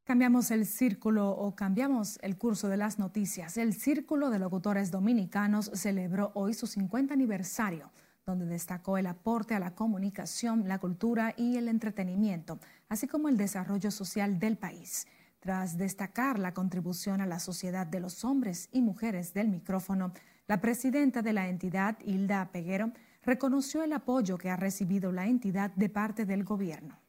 Cambiamos 0.04 0.50
el 0.50 0.66
círculo 0.66 1.30
o 1.30 1.56
cambiamos 1.56 2.18
el 2.24 2.36
curso 2.36 2.68
de 2.68 2.78
las 2.78 2.98
noticias. 2.98 3.58
El 3.58 3.76
Círculo 3.76 4.32
de 4.32 4.40
Locutores 4.40 4.90
Dominicanos 4.90 5.70
celebró 5.76 6.32
hoy 6.34 6.56
su 6.56 6.66
50 6.66 7.14
aniversario, 7.14 7.92
donde 8.26 8.48
destacó 8.48 8.98
el 8.98 9.06
aporte 9.06 9.54
a 9.54 9.60
la 9.60 9.76
comunicación, 9.76 10.68
la 10.68 10.80
cultura 10.80 11.36
y 11.38 11.58
el 11.58 11.68
entretenimiento, 11.68 12.60
así 12.88 13.08
como 13.08 13.30
el 13.30 13.38
desarrollo 13.38 13.92
social 13.92 14.40
del 14.40 14.58
país. 14.58 15.06
Tras 15.40 15.78
destacar 15.78 16.38
la 16.38 16.54
contribución 16.54 17.22
a 17.22 17.26
la 17.26 17.40
sociedad 17.40 17.88
de 17.88 18.02
los 18.02 18.26
hombres 18.26 18.68
y 18.74 18.82
mujeres 18.82 19.34
del 19.34 19.48
micrófono, 19.48 20.12
la 20.48 20.60
presidenta 20.60 21.22
de 21.22 21.32
la 21.32 21.48
entidad, 21.48 21.98
Hilda 22.04 22.50
Peguero, 22.52 22.92
reconoció 23.24 23.84
el 23.84 23.94
apoyo 23.94 24.38
que 24.38 24.50
ha 24.50 24.58
recibido 24.58 25.14
la 25.14 25.28
entidad 25.28 25.72
de 25.72 25.88
parte 25.88 26.26
del 26.26 26.44
gobierno. 26.44 27.00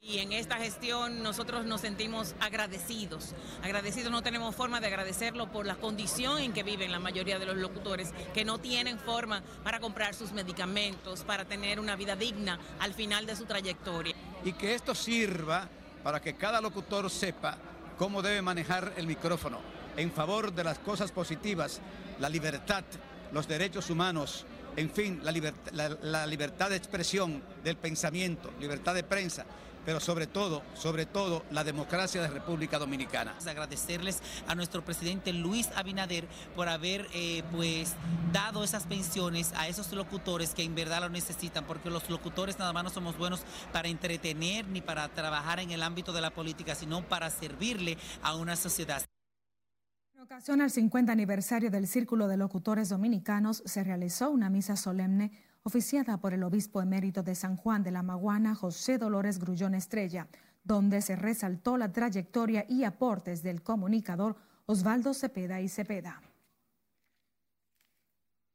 Y 0.00 0.18
en 0.18 0.32
esta 0.32 0.58
gestión 0.58 1.24
nosotros 1.24 1.66
nos 1.66 1.80
sentimos 1.80 2.36
agradecidos. 2.38 3.34
Agradecidos 3.64 4.12
no 4.12 4.22
tenemos 4.22 4.54
forma 4.54 4.80
de 4.80 4.86
agradecerlo 4.86 5.50
por 5.50 5.66
la 5.66 5.74
condición 5.74 6.38
en 6.38 6.52
que 6.52 6.62
viven 6.62 6.92
la 6.92 7.00
mayoría 7.00 7.40
de 7.40 7.46
los 7.46 7.56
locutores, 7.56 8.12
que 8.32 8.44
no 8.44 8.58
tienen 8.58 9.00
forma 9.00 9.42
para 9.64 9.80
comprar 9.80 10.14
sus 10.14 10.30
medicamentos, 10.30 11.24
para 11.24 11.46
tener 11.46 11.80
una 11.80 11.96
vida 11.96 12.14
digna 12.14 12.60
al 12.78 12.94
final 12.94 13.26
de 13.26 13.34
su 13.34 13.44
trayectoria. 13.44 14.14
Y 14.44 14.52
que 14.52 14.74
esto 14.74 14.94
sirva 14.94 15.68
para 16.08 16.22
que 16.22 16.36
cada 16.36 16.62
locutor 16.62 17.10
sepa 17.10 17.58
cómo 17.98 18.22
debe 18.22 18.40
manejar 18.40 18.94
el 18.96 19.06
micrófono 19.06 19.58
en 19.94 20.10
favor 20.10 20.54
de 20.54 20.64
las 20.64 20.78
cosas 20.78 21.12
positivas, 21.12 21.82
la 22.18 22.30
libertad, 22.30 22.82
los 23.30 23.46
derechos 23.46 23.90
humanos, 23.90 24.46
en 24.78 24.90
fin, 24.90 25.20
la, 25.24 26.26
libertad 26.26 26.70
de 26.70 26.76
expresión 26.76 27.42
del 27.64 27.76
pensamiento, 27.76 28.52
libertad 28.60 28.94
de 28.94 29.02
prensa 29.02 29.44
pero 29.84 30.00
sobre 30.00 30.26
todo, 30.26 30.62
sobre 30.74 31.06
todo, 31.06 31.46
la 31.50 31.64
democracia 31.64 32.20
de 32.20 32.28
República 32.28 32.78
Dominicana. 32.78 33.34
Agradecerles 33.46 34.20
a 34.46 34.54
nuestro 34.54 34.84
presidente 34.84 35.32
Luis 35.32 35.70
Abinader 35.76 36.28
por 36.54 36.68
haber 36.68 37.06
eh, 37.14 37.42
pues 37.52 37.94
dado 38.30 38.62
esas 38.64 38.84
pensiones 38.84 39.52
a 39.56 39.66
esos 39.66 39.90
locutores 39.92 40.52
que 40.52 40.62
en 40.62 40.74
verdad 40.74 41.00
lo 41.00 41.08
necesitan, 41.08 41.64
porque 41.64 41.88
los 41.88 42.10
locutores 42.10 42.58
nada 42.58 42.74
más 42.74 42.84
no 42.84 42.90
somos 42.90 43.16
buenos 43.16 43.40
para 43.72 43.88
entretener 43.88 44.66
ni 44.68 44.82
para 44.82 45.08
trabajar 45.08 45.58
en 45.58 45.70
el 45.70 45.82
ámbito 45.82 46.12
de 46.12 46.20
la 46.20 46.34
política, 46.34 46.74
sino 46.74 47.02
para 47.08 47.30
servirle 47.30 47.96
a 48.22 48.34
una 48.34 48.56
sociedad. 48.56 49.02
En 50.18 50.24
ocasión 50.24 50.60
al 50.60 50.72
50 50.72 51.12
aniversario 51.12 51.70
del 51.70 51.86
Círculo 51.86 52.26
de 52.26 52.36
Locutores 52.36 52.88
Dominicanos, 52.88 53.62
se 53.64 53.84
realizó 53.84 54.32
una 54.32 54.50
misa 54.50 54.74
solemne 54.74 55.30
oficiada 55.62 56.16
por 56.16 56.34
el 56.34 56.42
obispo 56.42 56.82
emérito 56.82 57.22
de 57.22 57.36
San 57.36 57.56
Juan 57.56 57.84
de 57.84 57.92
la 57.92 58.02
Maguana, 58.02 58.56
José 58.56 58.98
Dolores 58.98 59.38
Grullón 59.38 59.76
Estrella, 59.76 60.26
donde 60.64 61.02
se 61.02 61.14
resaltó 61.14 61.76
la 61.76 61.92
trayectoria 61.92 62.66
y 62.68 62.82
aportes 62.82 63.44
del 63.44 63.62
comunicador 63.62 64.34
Osvaldo 64.66 65.14
Cepeda 65.14 65.60
y 65.60 65.68
Cepeda. 65.68 66.20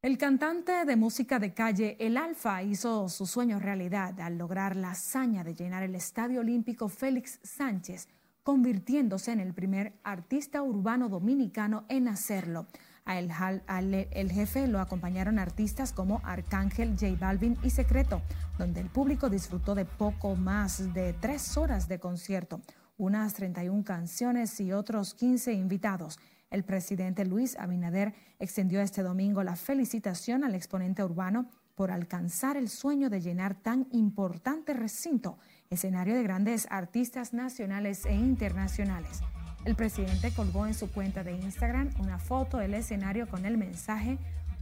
El 0.02 0.18
cantante 0.18 0.84
de 0.84 0.96
música 0.96 1.38
de 1.38 1.54
calle 1.54 1.96
El 1.98 2.18
Alfa 2.18 2.62
hizo 2.62 3.08
su 3.08 3.24
sueño 3.24 3.58
realidad 3.58 4.20
al 4.20 4.36
lograr 4.36 4.76
la 4.76 4.90
hazaña 4.90 5.42
de 5.42 5.54
llenar 5.54 5.82
el 5.82 5.94
Estadio 5.94 6.40
Olímpico 6.40 6.90
Félix 6.90 7.40
Sánchez, 7.42 8.06
convirtiéndose 8.44 9.32
en 9.32 9.40
el 9.40 9.54
primer 9.54 9.94
artista 10.04 10.62
urbano 10.62 11.08
dominicano 11.08 11.84
en 11.88 12.06
hacerlo. 12.06 12.66
A 13.06 13.18
el, 13.18 14.30
jefe 14.30 14.66
lo 14.66 14.80
acompañaron 14.80 15.38
artistas 15.38 15.92
como 15.92 16.20
Arcángel, 16.24 16.96
J 16.98 17.16
Balvin 17.18 17.58
y 17.62 17.70
Secreto, 17.70 18.22
donde 18.58 18.80
el 18.80 18.88
público 18.88 19.28
disfrutó 19.28 19.74
de 19.74 19.84
poco 19.84 20.36
más 20.36 20.94
de 20.94 21.12
tres 21.12 21.56
horas 21.58 21.88
de 21.88 21.98
concierto, 21.98 22.60
unas 22.96 23.34
31 23.34 23.84
canciones 23.84 24.58
y 24.60 24.72
otros 24.72 25.14
15 25.14 25.52
invitados. 25.52 26.18
El 26.50 26.64
presidente 26.64 27.24
Luis 27.24 27.58
Abinader 27.58 28.14
extendió 28.38 28.80
este 28.80 29.02
domingo 29.02 29.42
la 29.42 29.56
felicitación 29.56 30.44
al 30.44 30.54
exponente 30.54 31.02
urbano 31.02 31.50
por 31.74 31.90
alcanzar 31.90 32.56
el 32.56 32.68
sueño 32.68 33.10
de 33.10 33.20
llenar 33.20 33.54
tan 33.54 33.86
importante 33.90 34.74
recinto, 34.74 35.38
escenario 35.70 36.14
de 36.14 36.22
grandes 36.22 36.66
artistas 36.70 37.32
nacionales 37.32 38.06
e 38.06 38.14
internacionales. 38.14 39.20
El 39.64 39.76
presidente 39.76 40.30
colgó 40.32 40.66
en 40.66 40.74
su 40.74 40.90
cuenta 40.90 41.24
de 41.24 41.32
Instagram 41.32 41.90
una 41.98 42.18
foto 42.18 42.58
del 42.58 42.74
escenario 42.74 43.26
con 43.28 43.46
el 43.46 43.56
mensaje 43.56 44.18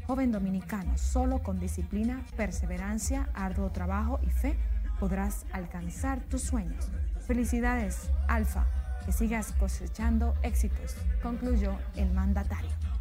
Joven 0.07 0.33
dominicano, 0.33 0.99
solo 0.99 1.43
con 1.43 1.61
disciplina, 1.61 2.25
perseverancia, 2.37 3.29
arduo 3.35 3.71
trabajo 3.71 4.19
y 4.23 4.31
fe 4.31 4.57
podrás 4.99 5.47
alcanzar 5.53 6.21
tus 6.25 6.43
sueños. 6.43 6.91
Felicidades, 7.27 8.11
Alfa, 8.29 8.67
que 9.05 9.13
sigas 9.13 9.53
cosechando 9.53 10.35
éxitos, 10.43 10.97
concluyó 11.23 11.79
el 11.97 12.13
mandatario. 12.13 12.92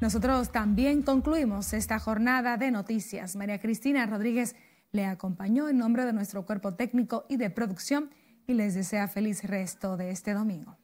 Nosotros 0.00 0.52
también 0.52 1.02
concluimos 1.02 1.72
esta 1.72 1.98
jornada 1.98 2.58
de 2.58 2.70
noticias. 2.70 3.34
María 3.34 3.58
Cristina 3.58 4.04
Rodríguez 4.04 4.54
le 4.92 5.06
acompañó 5.06 5.68
en 5.68 5.78
nombre 5.78 6.04
de 6.04 6.12
nuestro 6.12 6.44
cuerpo 6.44 6.74
técnico 6.74 7.24
y 7.30 7.38
de 7.38 7.48
producción 7.48 8.10
y 8.46 8.54
les 8.54 8.74
desea 8.74 9.08
feliz 9.08 9.42
resto 9.42 9.96
de 9.96 10.10
este 10.10 10.34
domingo. 10.34 10.76